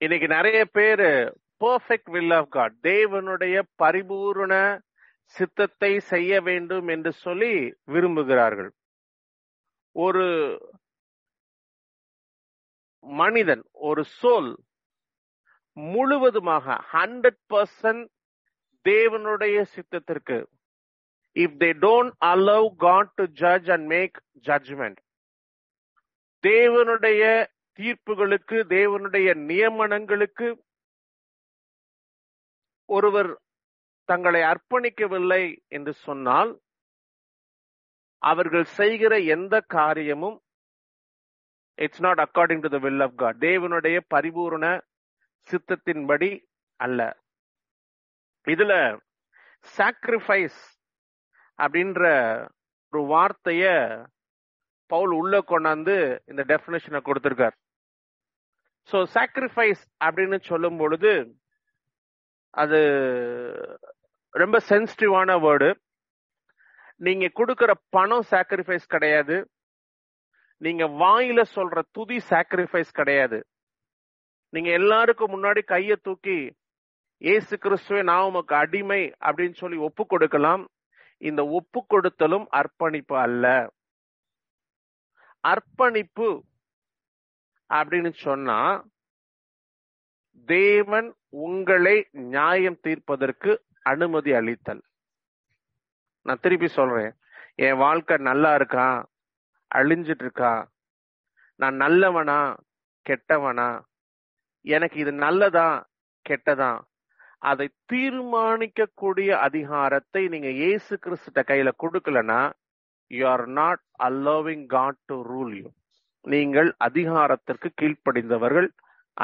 [0.00, 1.10] இன்னைக்கு நிறைய பேரு
[1.60, 4.54] perfect will of God தேவனுடைய பரிபூரண
[5.35, 7.53] சித்தத்தை செய்ய வேண்டும் என்று சொல்லி
[7.91, 8.71] விரும்புகிறார்கள்.
[9.95, 10.25] ஒரு
[13.03, 14.49] மனிதன் ஒரு சோல்
[15.77, 18.05] முழுவதுமாக ஹண்ட்ரட் பர்சன்ட்
[18.85, 20.37] தேவனுடைய சித்தத்திற்கு
[21.35, 24.99] if they don't allow God to judge and make judgement
[26.43, 27.21] தேவனுடைய
[27.79, 30.47] தீர்ப்புகளுக்கு தேவனுடைய நியமனங்களுக்கு
[32.89, 33.31] ஒருவர்
[34.11, 35.43] தங்களை அர்ப்பணிக்கவில்லை
[35.77, 36.51] என்று சொன்னால்
[38.21, 40.37] அவர்கள் செய்கிற எந்த காரியமும்
[41.85, 44.65] it's not according to the will of God தேவனுடைய பரிபூரண
[45.49, 46.31] சித்தத்தின்படி
[46.79, 47.01] அல்ல.
[48.47, 48.73] இதுல
[49.77, 50.59] சாக்ரிஃபைஸ்
[51.59, 52.03] அப்படின்ற
[52.93, 53.63] ஒரு வார்த்தைய
[54.91, 55.95] பவுல் உள்ள கொண்டாந்து
[56.31, 57.55] இந்த டெபினேஷனை கொடுத்திருக்கார்.
[58.89, 61.11] ஸோ சாக்ரிஃபைஸ் அப்படின்னு சொல்லும் பொழுது
[62.61, 62.79] அது
[64.29, 65.75] ரொம்ப சென்சிட்டிவான வேர்டு
[66.95, 69.49] நீங்க கொடுக்கற பணம் சாக்ரிஃபைஸ் கிடையாது.
[70.57, 73.47] நீங்க வாயில சொல்ற துதி சாக்ரிஃபைஸ் கிடையாது.
[74.49, 76.55] நீங்க எல்லாருக்கும் முன்னாடி கைய தூக்கி
[77.17, 80.69] ஏசு கிறிஸ்துவே நான் உமக்கு அடிமை அப்படின்னு சொல்லி ஒப்பு கொடுக்கலாம்.
[81.17, 83.73] இந்த ஒப்பு கொடுத்தலும் அர்ப்பணிப்பு அல்ல.
[85.39, 86.43] அர்ப்பணிப்பு
[87.73, 88.87] அப்படின்னு சொன்னா
[90.45, 94.81] தேவன் உங்களை நியாயம் தீர்ப்பதற்கு அனுமதி அளித்தல்.
[96.25, 97.11] நான் திருப்பி சொல்றேன்.
[97.67, 98.87] என் வாழ்க்கை நல்லா இருக்கா?
[99.71, 100.51] அழிஞ்சிட்டு இருக்கா
[101.59, 102.39] நான் நல்லவனா?
[103.05, 103.69] கெட்டவனா?
[104.65, 105.69] எனக்கு இது நல்லதா?
[106.25, 106.71] கெட்டதா?
[107.49, 112.41] அதை தீர்மானிக்கக்கூடிய அதிகாரத்தை நீங்க இயேசு கிறிஸ்துட்ட கையில கொடுக்கலனா
[113.11, 115.67] you are not allowing God to rule you
[116.25, 118.69] நீங்கள் அதிகாரத்திற்கு கீழ்ப்படிந்தவர்கள்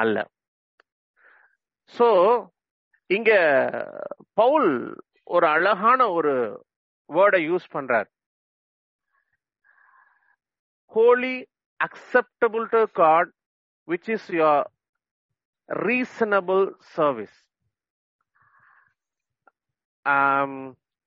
[0.01, 0.17] அல்ல.
[1.93, 2.08] சோ
[3.10, 3.32] இங்க
[4.39, 4.72] பவுல்
[5.36, 6.34] ஒரு அழகான ஒரு
[7.10, 8.08] வேர்டை யூஸ் பண்றார்.
[10.96, 11.36] Holy
[11.80, 13.32] acceptable to God
[13.91, 14.65] which is your
[15.70, 16.65] reasonable
[16.96, 17.38] service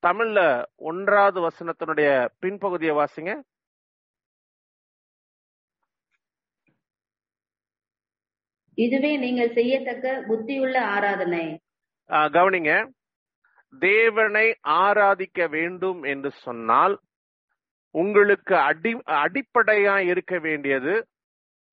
[0.03, 0.41] தமிழ்ல
[0.91, 2.11] ஒன்றாவது வசனத்தினுடைய
[2.43, 3.33] பின்பகுதியை வாசிங்க.
[8.79, 11.47] இதுவே நீங்கள் செய்யத்தக்க புத்தியுள்ள ஆராதனை.
[12.11, 12.73] கவனிங்க.
[13.73, 14.47] தேவனை
[14.83, 16.95] ஆராதிக்க வேண்டும் என்று சொன்னால்
[17.95, 18.93] உங்களுக்கு அடி
[19.25, 20.95] அடிப்படையா இருக்க வேண்டியது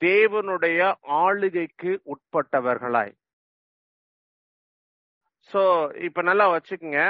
[0.01, 0.79] தேவனுடைய
[1.23, 3.13] ஆளுகைக்கு உட்பட்டவர்களாய்.
[5.51, 5.61] சோ
[6.07, 7.01] இப்ப நல்லா வச்சுக்கோங்க.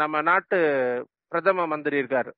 [0.00, 0.58] நம்ம நாட்டு
[1.28, 2.32] பிரதம மந்திரி இருக்காரு.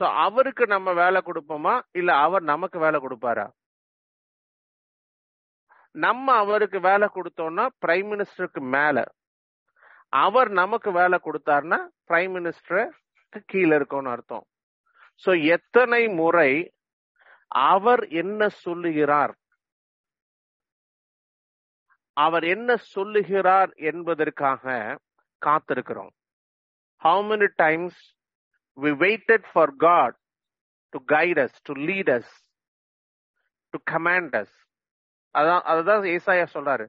[0.00, 1.74] சோ அவருக்கு நம்ம வேலை கொடுப்போமா?
[2.00, 3.46] இல்ல அவர் நமக்கு வேலை கொடுப்பாரா?
[5.94, 9.04] நம்ம அவருக்கு வேலை கொடுத்தோம்னா பிரைம் மினிஸ்டருக்கு மேல.
[10.08, 11.78] அவர் நமக்கு வேலை கொடுத்தாருன்னா
[12.08, 14.44] பிரைம் மினிஸ்டருக்கு கீழே இருக்கும்னு அர்த்தம்.
[15.24, 16.50] சோ எத்தனை முறை
[17.48, 19.34] அவர் என்ன சொல்லுகிறார்?
[22.12, 24.64] அவர் என்ன சொல்லுகிறார் என்பதற்காக
[25.46, 26.12] காத்திருக்கிறோம்.
[27.02, 28.00] How many times
[28.78, 30.16] we waited for God
[30.88, 32.34] to guide us to lead us
[33.74, 34.56] to command us
[35.34, 36.84] அதான் அதுதான் ஏசாயா சொல்றாரு.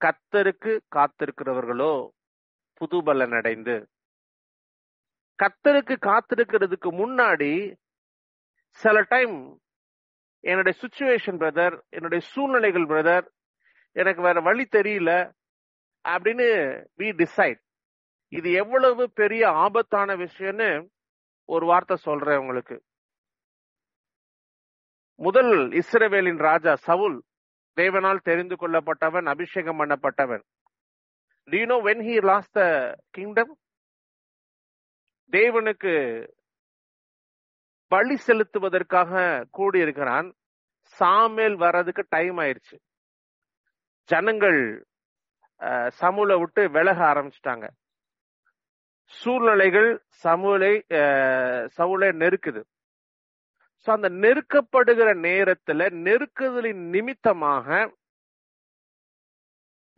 [0.00, 1.92] கத்தருக்கு காத்திருக்கிறவர்களோ
[2.80, 3.76] புதுபலன் அடைந்து
[5.38, 7.52] கத்தருக்கு காத்திருக்கிறதுக்கு முன்னாடி
[8.70, 9.60] சில டைம்
[10.44, 13.26] என்னுடைய சுச்சுவேஷன் பிரதர் என்னுடைய சூழ்நிலைகள் பிரதர்
[13.96, 15.10] எனக்கு வேற வழி தெரியல
[16.04, 16.48] அப்படின்னு
[16.98, 17.60] வி டிசைட்
[18.32, 20.68] இது எவ்வளவு பெரிய ஆபத்தான விஷயம்னு
[21.48, 22.76] ஒரு வார்த்தை சொல்றேன் உங்களுக்கு.
[25.20, 27.18] முதல் இஸ்ரவேலின் ராஜா சவுல்
[27.80, 30.44] தேவனால் தெரிந்து கொள்ளப்பட்டவன் அபிஷேகம் பண்ணப்பட்டவன்.
[31.48, 32.62] Do know when when lost the
[33.16, 33.52] kingdom
[35.32, 35.92] தேவனுக்கு
[37.92, 39.12] பலி செலுத்துவதற்காக
[39.58, 40.28] கூடியிருக்கிறான்.
[40.96, 42.76] சாமேல் வர்றதுக்கு டைம் ஆயிருச்சு.
[44.10, 44.60] ஜனங்கள்
[46.00, 47.66] சமூலை விட்டு விலக ஆரம்பிச்சிட்டாங்க.
[49.20, 49.90] சூழ்நிலைகள்
[50.24, 50.72] சமூலை
[51.76, 52.62] சவுளை நெருக்குது.
[53.86, 57.68] ஸோ அந்த நெருக்கப்படுகிற நேரத்துல நெருக்குதலின் நிமித்தமாக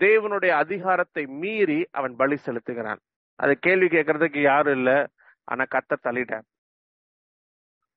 [0.01, 3.01] தேவனுடைய அதிகாரத்தை மீறி அவன் பலி செலுத்துகிறான்.
[3.38, 4.90] அது கேள்வி கேட்கறதுக்கு யாரும் இல்ல
[5.44, 6.46] ஆனா கத்த தள்ளிட்டான்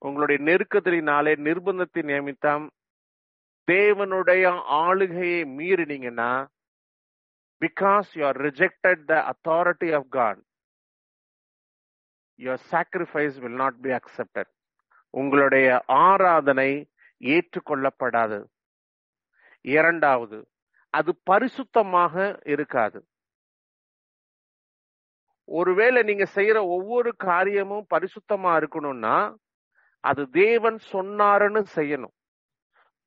[0.01, 2.65] உங்களுடைய நெருக்கத்தினாலே நிர்பந்தத்தின் நியமித்தம்.
[3.67, 4.45] தேவனுடைய
[4.83, 6.31] ஆளுகையை மீறினீங்கன்னா
[7.61, 10.41] because you are rejected the authority of God
[12.39, 14.51] your sacrifice will not be accepted
[15.19, 16.71] உங்களுடைய ஆராதனை
[17.21, 18.39] ஏற்றுக்கொள்ளப்படாது.
[19.65, 20.37] இரண்டாவது
[20.89, 22.15] அது பரிசுத்தமாக
[22.53, 22.99] இருக்காது.
[25.59, 29.15] ஒருவேளை நீங்க செய்யற ஒவ்வொரு காரியமும் பரிசுத்தமா இருக்கணும்னா
[29.99, 32.15] அது தேவன் சொன்னாருன்னு செய்யணும்.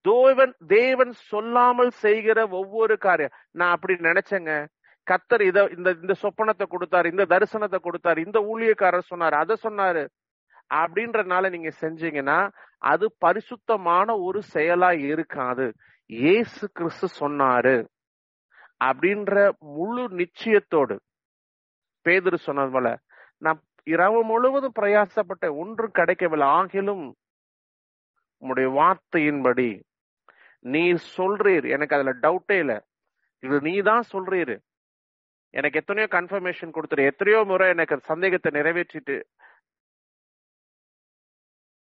[0.05, 3.35] தேவன் தேவன் சொல்லாமல் செய்கிற ஒவ்வொரு காரியம்.
[3.51, 4.53] நான் அப்படி நினைச்சேங்க.
[5.07, 10.05] கத்தர் இத இந்த இந்த சொப்பனத்தை கொடுத்தாரு இந்த தரிசனத்தை கொடுத்தாரு இந்த ஊழியக்காரர் சொன்னாரு அதை சொன்னாரு.
[10.75, 15.73] அப்படின்றனால நீங்க செஞ்சீங்கன்னா அது பரிசுத்தமான ஒரு செயலா இருக்காது.
[16.07, 17.87] இயேசு கிறிஸ்து சொன்னாரு.
[18.85, 21.01] அப்படின்ற முழு நிச்சயத்தோடு.
[22.03, 22.99] பேதர் சொன்னது போல
[23.39, 26.49] நான் இரவு முழுவதும் பிரயாசப்பட்ட ஒன்றும் கிடைக்கவில்லை.
[26.49, 27.13] ஆகிலும்
[28.39, 29.81] உங்களுடைய வார்த்தையின்படி
[30.61, 31.69] நீர் சொல்றீர்.
[31.69, 32.85] எனக்கு அதுல டவுட்டே இல்ல.
[33.41, 34.59] இது நீ தான் சொல்றீரு.
[35.51, 37.05] எனக்கு எத்தனையோ கன்ஃபர்மேஷன் கொடுத்துரு.
[37.05, 39.23] எத்தனையோ முறை எனக்கு சந்தேகத்தை நிறைவேற்றிட்டு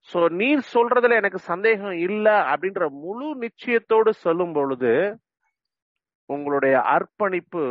[0.09, 4.93] சோ நீர் சொல்றதுல எனக்கு சந்தேகம் இல்ல அப்படின்ற முழு நிச்சயத்தோடு சொல்லும் பொழுது
[6.31, 7.65] உங்களுடைய அர்ப்பணிப்பு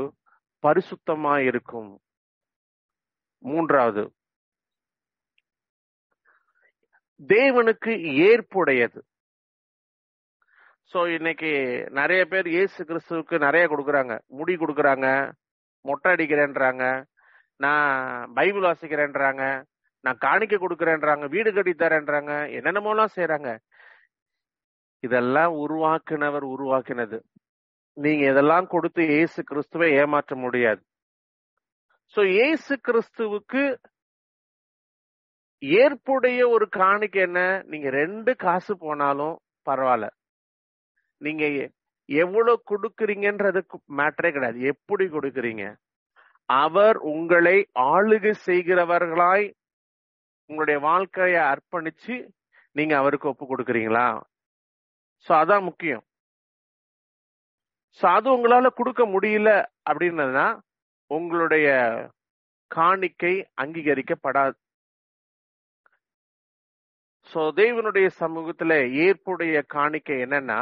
[0.63, 1.91] பரிசுத்தமா இருக்கும்
[3.43, 4.03] மூன்றாவது
[7.19, 7.91] தேவனுக்கு
[8.29, 8.99] ஏற்புடையது.
[10.91, 11.51] சோ இன்னைக்கு
[11.91, 14.13] நிறைய பேர் இயேசு கிறிஸ்துவுக்கு நிறைய கொடுக்குறாங்க.
[14.27, 15.07] முடி கொடுக்குறாங்க
[15.85, 16.83] மொட்டை அடிக்கிறேன்றாங்க
[17.59, 17.89] நான்
[18.33, 19.43] பைபிள் வாசிக்கிறேன்றாங்க
[20.05, 23.51] நான் காணிக்க கொடுக்குறேன்றாங்க வீடு கட்டி தரேன்றாங்க என்னென்னமோலாம் செய்யறாங்க
[25.03, 27.17] இதெல்லாம் உருவாக்குனவர் உருவாக்கினது.
[27.97, 30.81] நீங்க இதெல்லாம் கொடுத்து இயேசு கிறிஸ்துவை ஏமாற்ற முடியாது.
[32.13, 33.63] சோ இயேசு கிறிஸ்துவுக்கு
[35.59, 37.39] ஏற்புடைய ஒரு காணிக்கை என்ன?
[37.71, 39.35] நீங்க ரெண்டு காசு போனாலும்
[39.69, 40.07] பரவாயில்ல.
[41.21, 41.43] நீங்க
[42.09, 43.61] எவ்வளவு கொடுக்குறீங்கன்றது
[43.99, 44.59] மேட்டரே கிடையாது.
[44.73, 45.65] எப்படி கொடுக்குறீங்க?
[46.49, 47.57] அவர் உங்களை
[47.91, 49.45] ஆளுகை செய்கிறவர்களாய்
[50.49, 52.15] உங்களுடைய வாழ்க்கையை அர்ப்பணிச்சு
[52.75, 54.07] நீங்க அவருக்கு ஒப்பு கொடுக்குறீங்களா?
[55.27, 56.03] சோ அதான் முக்கியம்.
[57.99, 59.49] சோ அது உங்களால கொடுக்க முடியல
[59.89, 60.47] அப்படின்னதுன்னா
[61.11, 61.67] உங்களுடைய
[62.71, 64.55] காணிக்கை அங்கீகரிக்கப்படாது.
[67.29, 68.73] சோ தேவனுடைய சமூகத்துல
[69.05, 70.59] ஏற்புடைய காணிக்கை என்னன்னா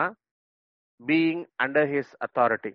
[0.99, 2.72] பீயிங் அண்டர் ஹிஸ் அத்தாரிட்டி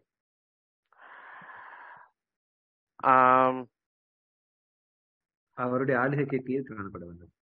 [5.58, 7.32] அவருடைய ஆளுகைக்கு கீழ் காணப்பட வேண்டும்.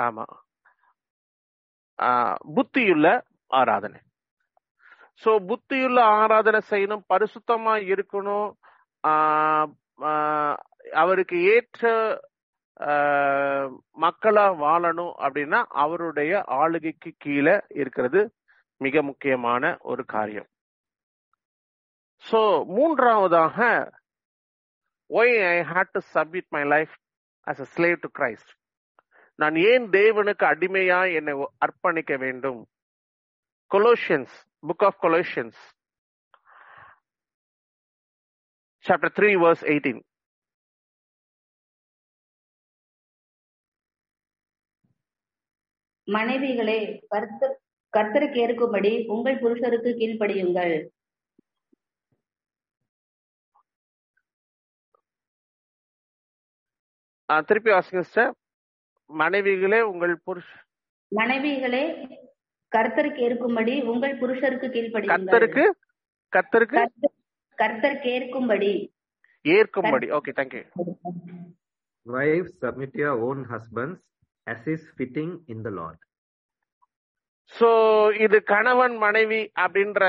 [0.00, 0.24] ஆமா.
[2.02, 3.06] ஆஹ் புத்தியுள்ள
[3.46, 4.00] ஆராதனை.
[5.24, 8.48] சோ புத்தியுள்ள ஆராதனை செய்யணும் பரிசுத்தமா இருக்கணும்
[9.02, 10.56] ஆஹ்
[10.92, 11.82] அவருக்கு ஏற்ற
[12.80, 13.70] ஆஹ்
[14.00, 18.34] மக்களா வாழணும் அப்படின்னா அவருடைய ஆளுகைக்கு கீழே இருக்கிறது
[18.76, 20.48] மிக முக்கியமான ஒரு காரியம்.
[22.30, 23.58] சோ மூன்றாவதாக
[25.08, 26.94] why I hate to submit my life
[27.46, 28.52] as a slave to Christ
[29.38, 31.32] நான் ஏன் தேவனுக்கு அடிமையா என்னை
[31.66, 32.60] அர்ப்பணிக்க வேண்டும்?
[33.70, 34.34] Colossians
[34.68, 35.60] book of Colossians
[38.84, 40.02] chapter three verse eighteen
[46.08, 46.78] மனைவிகளே
[47.92, 50.74] கர்த்தருக்கு ஏற்கும்படி உங்கள் புருஷருக்கு கீழ்ப்படியுங்கள்.
[57.26, 58.34] திருப்பி வாசிங்க சிஸ்டர்.
[59.18, 60.44] மனைவிகளே உங்கள் புருஷ
[61.16, 62.10] மனைவிகளே
[62.76, 65.24] கர்த்தருக்கு ஏற்கும்படி உங்கள் புருஷருக்கு கீழ்ப்படியுங்கள்.
[65.24, 65.70] கர்த்தருக்கு?
[66.36, 66.86] கர்த்தருக்கு?
[66.86, 68.92] கர்த்தர்- கர்த்தருக்கு ஏற்கும்படி.
[69.48, 70.10] ஏற்கும்படி.
[70.10, 70.70] Okay thank you
[72.12, 74.00] Wives, submit to your own husbands
[74.44, 75.96] as is fitting in the Lord.
[77.60, 80.04] So இது கணவன் மனைவி அப்படின்ற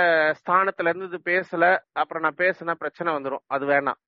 [0.45, 1.79] ஸ்தானத்துல இருந்து இது பேசல.
[1.91, 4.04] அப்புறம் நான் பேசினா பிரச்சனை வந்துடும் அது வேணாம்.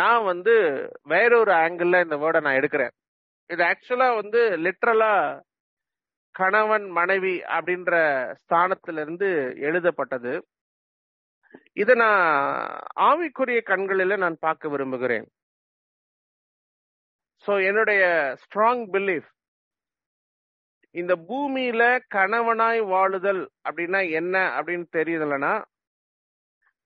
[0.00, 0.54] நான் வந்து
[1.12, 2.94] வேறொரு ஆங்கிள் இந்த வேர்டை நான் எடுக்கிறேன்.
[3.50, 5.12] இது ஆக்சுவலா வந்து லிட்ரலா
[6.34, 7.92] கணவன் மனைவி அப்படின்ற
[8.40, 9.28] ஸ்தானத்திலிருந்து
[9.68, 10.32] எழுதப்பட்டது.
[11.80, 12.22] இதை நான்
[13.08, 15.26] ஆவிக்குரிய கண்களில நான் பார்க்க விரும்புகிறேன்.
[17.44, 18.02] சோ என்னுடைய
[18.42, 19.30] ஸ்ட்ராங் பிலீஃப்
[20.94, 21.82] இந்த பூமியில
[22.14, 25.54] கணவனாய் வாழுதல் அப்படின்னா என்ன அப்படின்னு தெரியுதுலன்னா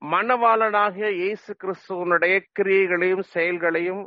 [0.03, 4.03] மணவாளனாகிய இயேசு கிறிஸ்துவனுடைய கிரியைகளையும் செயல்களையும்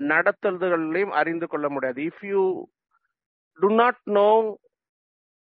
[0.00, 2.00] நடத்துதல்களையும் அறிந்து கொள்ள முடியாது.
[2.10, 2.42] If you
[3.58, 4.30] do not know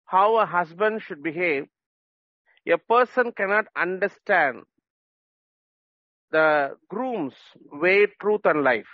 [0.09, 1.63] how a husband should behave
[2.67, 4.61] a person cannot understand
[6.33, 6.39] the
[6.87, 7.41] groom's
[7.83, 8.93] way truth and life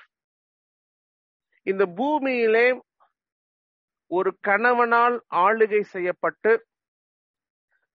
[1.68, 2.68] இந்த பூமியிலே
[4.12, 6.52] ஒரு கணவனால் ஆளுகை செய்யப்பட்டு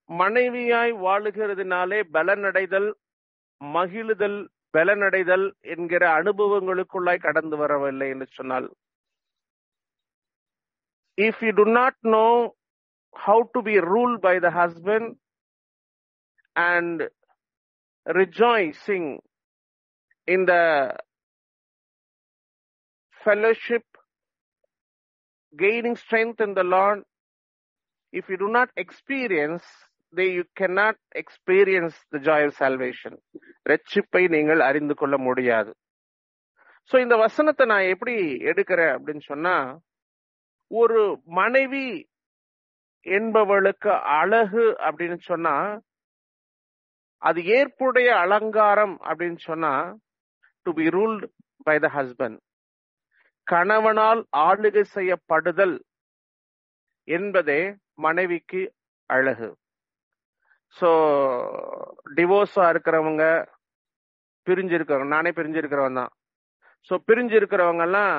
[0.09, 2.89] மனைவியாய் வாழுகிறதுனாலே பலனடைதல்
[3.61, 4.39] மகிழுதல்
[4.73, 8.67] பலனடைதல் என்கிற அனுபவங்களுக்குள்ளாய் கடந்து வரவில்லை என்று சொன்னால்
[11.17, 12.25] if you do not know
[13.15, 15.15] how to be ruled by the husband
[16.55, 17.09] and
[18.05, 19.19] rejoicing
[20.27, 20.95] in the
[23.21, 23.83] fellowship,
[25.53, 27.03] gaining strength in the Lord.
[28.13, 29.63] If you do not experience,
[30.12, 33.12] then you cannot experience the joy of salvation.
[33.70, 35.72] ரட்சிப்பை நீங்கள் அறிந்து கொள்ள முடியாது.
[36.90, 38.14] So இந்த வசனத்தை நான் எப்படி
[38.50, 39.56] எடுக்கிறேன் அப்படின்னு சொன்னா
[40.70, 41.00] ஒரு
[41.40, 41.86] மனைவி
[43.06, 43.90] என்பவளுக்கு
[44.20, 45.54] அழகு அப்படின்னு சொன்னா
[47.28, 49.72] அது ஏற்புடைய அலங்காரம் அப்படின்னு சொன்னா
[50.66, 51.24] to be ruled
[51.68, 52.38] by the husband
[53.46, 55.76] கணவனால் ஆளுகை செய்யப்படுதல்
[57.04, 57.60] என்பதே
[58.06, 58.62] மனைவிக்கு
[59.10, 59.48] அழகு.
[60.76, 60.90] ஸோ
[62.16, 63.24] டிவோர்ஸா இருக்கிறவங்க
[64.46, 66.12] பிரிஞ்சிருக்கிறவங்க நானே பிரிஞ்சிருக்கிறவன் தான்.
[66.90, 68.12] ஸோ பிரிஞ்சிருக்கிறவங்க எல்லாம்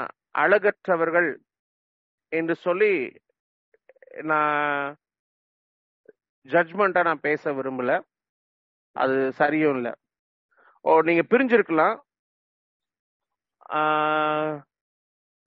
[0.44, 1.30] அழகற்றவர்கள்
[2.32, 2.92] என்று சொல்லி
[4.32, 4.98] நான்
[6.46, 7.94] ஜட்ஜ்மெண்ட்டாக நான் பேச விரும்பல.
[8.96, 9.94] அது சரியும் இல்லை.
[10.86, 11.98] ஓ நீங்க பிரிஞ்சிருக்கலாம்.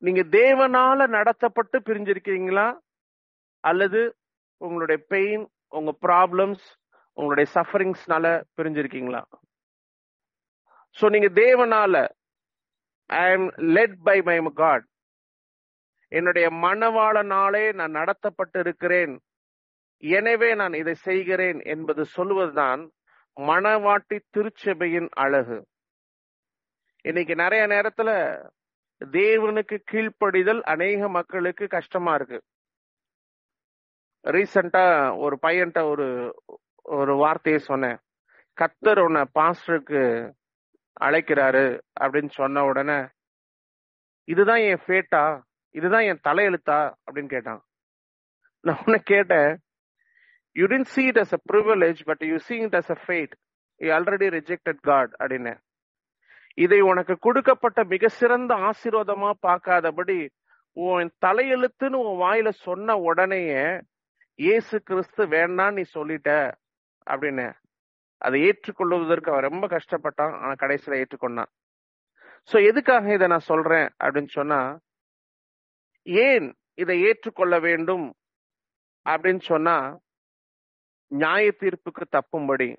[0.03, 2.67] நீங்க தேவனால நடத்தப்பட்டு பிரிஞ்சிருக்கீங்களா?
[3.65, 4.01] அல்லது
[4.61, 5.45] உங்களுடைய பெயின்
[5.79, 6.65] உங்க ப்ராப்ளம்ஸ்
[7.19, 9.23] உங்களுடைய சஃபரிங்ஸ்னால பிரிஞ்சிருக்கீங்களா?
[10.97, 11.95] சோ நீங்க தேவனால
[13.11, 14.87] I am led by my God
[16.13, 19.15] என்னுடைய மனவாளனாலே நான் நடத்தப்பட்டு இருக்கிறேன்
[20.03, 22.81] எனவே நான் இதை செய்கிறேன் என்பது சொல்வதுதான்
[23.37, 25.59] மணவாட்டி திருச்சபையின் அழகு.
[27.05, 28.11] இன்னைக்கு நிறைய நேரத்துல
[29.01, 32.39] தேவனுக்கு கீழ்ப்படிதல் அநேக மக்களுக்கு கஷ்டமா இருக்கு.
[34.25, 34.85] ரீசண்டா
[35.25, 36.07] ஒரு பையன்ட்ட ஒரு
[36.83, 37.99] ஒரு வார்த்தையை சொன்னேன்.
[38.61, 40.33] கத்தர் உன்னை பாஸ்டருக்கு
[41.01, 43.07] அழைக்கிறாரு அப்படின்னு சொன்ன உடனே
[44.25, 46.95] இதுதான் என் ஃபேட்டா இதுதான் என் தலையெழுத்தா?
[47.07, 47.63] அப்படின்னு கேட்டான்.
[48.61, 49.59] நான் உன்னை கேட்டேன்
[50.53, 53.35] you tend see it as a privilege but you see it as a fate
[53.77, 55.55] you already rejected God அப்படின்னு.
[56.55, 60.29] இதை உனக்கு கொடுக்கப்பட்ட மிக சிறந்த ஆசீர்வாதமா பார்க்காதபடி
[60.73, 63.81] உன் தலையெழுத்துன்னு உன் வாயில சொன்ன உடனேயே
[64.35, 66.53] இயேசு கிறிஸ்து வேண்டாம் நீ சொல்லிட்ட.
[67.11, 67.53] அப்படின்னு.
[68.19, 70.35] அதை ஏற்றுக்கொள்வதற்கு அவன் ரொம்ப கஷ்டப்பட்டான்.
[70.41, 71.51] ஆனா கடைசியில ஏற்றுக்கொண்டான்.
[72.53, 74.79] சோ எதுக்காக இதை நான் சொல்றேன் அப்படின்னு சொன்னா
[76.03, 78.15] ஏன் இதை ஏற்றுக்கொள்ள வேண்டும்
[79.07, 79.99] அப்படின்னு சொன்னா
[81.11, 82.77] நியாய தீர்ப்புக்கு தப்பும்படி.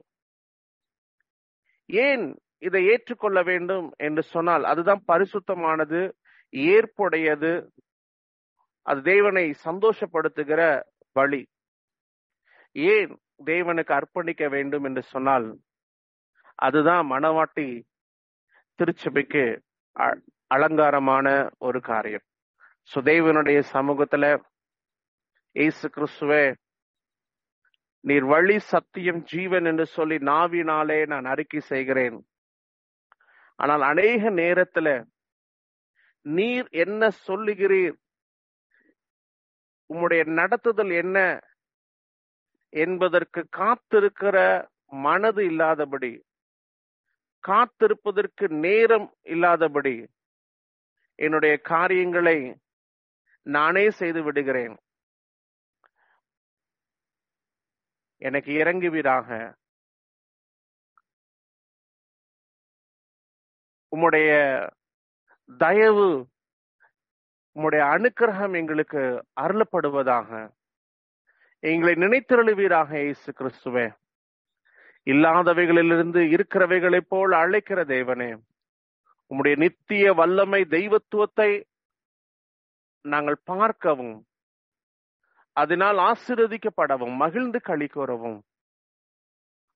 [1.85, 2.25] ஏன்
[2.57, 6.11] இதை ஏற்றுக்கொள்ள வேண்டும் என்று சொன்னால் அதுதான் பரிசுத்தமானது
[6.53, 7.67] ஏற்புடையது
[8.81, 10.61] அது தேவனை சந்தோஷப்படுத்துகிற
[11.11, 11.47] வழி.
[12.71, 15.59] ஏன் தேவனுக்கு அர்ப்பணிக்க வேண்டும் என்று சொன்னால்
[16.55, 17.83] அதுதான் மணவாட்டி
[18.75, 19.61] திருச்சபைக்கு
[19.99, 22.21] அ- அலங்காரமான ஒரு காரியம்.
[22.95, 24.43] சுதேவனுடைய சமூகத்துல
[25.51, 26.55] இயேசு கிறிஸ்துவே
[27.99, 32.25] நீர் வழி சத்தியம் ஜீவன் என்று சொல்லி நாவினாலே நான் அறிக்கை செய்கிறேன்.
[33.55, 35.05] ஆனால் அநேக நேரத்துல
[36.21, 37.95] நீர் என்ன சொல்லுகிறீர்?
[39.93, 41.39] உம்முடைய நடத்துதல் என்ன?
[42.81, 44.37] என்பதற்கு காத்திருக்கிற
[44.85, 46.13] மனது இல்லாதபடி
[47.47, 49.95] காத்திருப்பதற்கு நேரம் இல்லாதபடி
[51.19, 52.37] என்னுடைய காரியங்களை
[53.45, 54.75] நானே செய்து விடுகிறேன்.
[58.17, 59.29] எனக்கு இறங்குவீராக
[63.95, 64.31] உம்முடைய
[65.57, 66.09] தயவு
[67.55, 69.01] உம்முடைய அனுக்கிரகம் எங்களுக்கு
[69.41, 70.49] அருளப்படுவதாக.
[71.63, 73.85] எங்களை நினைத்திருளுவீராக இயேசு கிறிஸ்துவே.
[75.07, 78.27] இல்லாதவைகளிலிருந்து இருக்கிறவைகளைப் போல் அழைக்கிற தேவனே
[79.31, 81.47] உம்முடைய நித்திய வல்லமை தெய்வத்துவத்தை
[83.05, 84.15] நாங்கள் பார்க்கவும்
[85.51, 88.39] அதனால் ஆசிர்வதிக்கப்படவும் மகிழ்ந்து களி கூறவும்.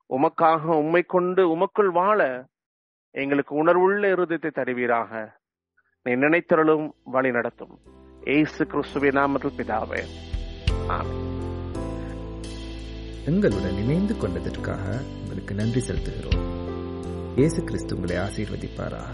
[0.09, 2.47] உமக்காக உம்மை கொண்டு உமக்குள் வாழ
[3.11, 5.11] எங்களுக்கு உணர்வுள்ள இருதயத்தை தருவீராக.
[6.05, 7.79] நீ நினைத்தருளும் வழி நடத்தும்
[8.23, 10.03] ஏசு கிறிஸ்துவின் நாமத்தில் பிதாவே.
[10.97, 11.36] ஆமே
[13.27, 14.83] எங்களுடன் இணைந்து கொண்டதற்காக
[15.21, 16.43] உங்களுக்கு நன்றி செலுத்துகிறோம்.
[17.35, 19.11] இயேசு கிறிஸ்து உங்களை ஆசீர்வதிப்பாராக.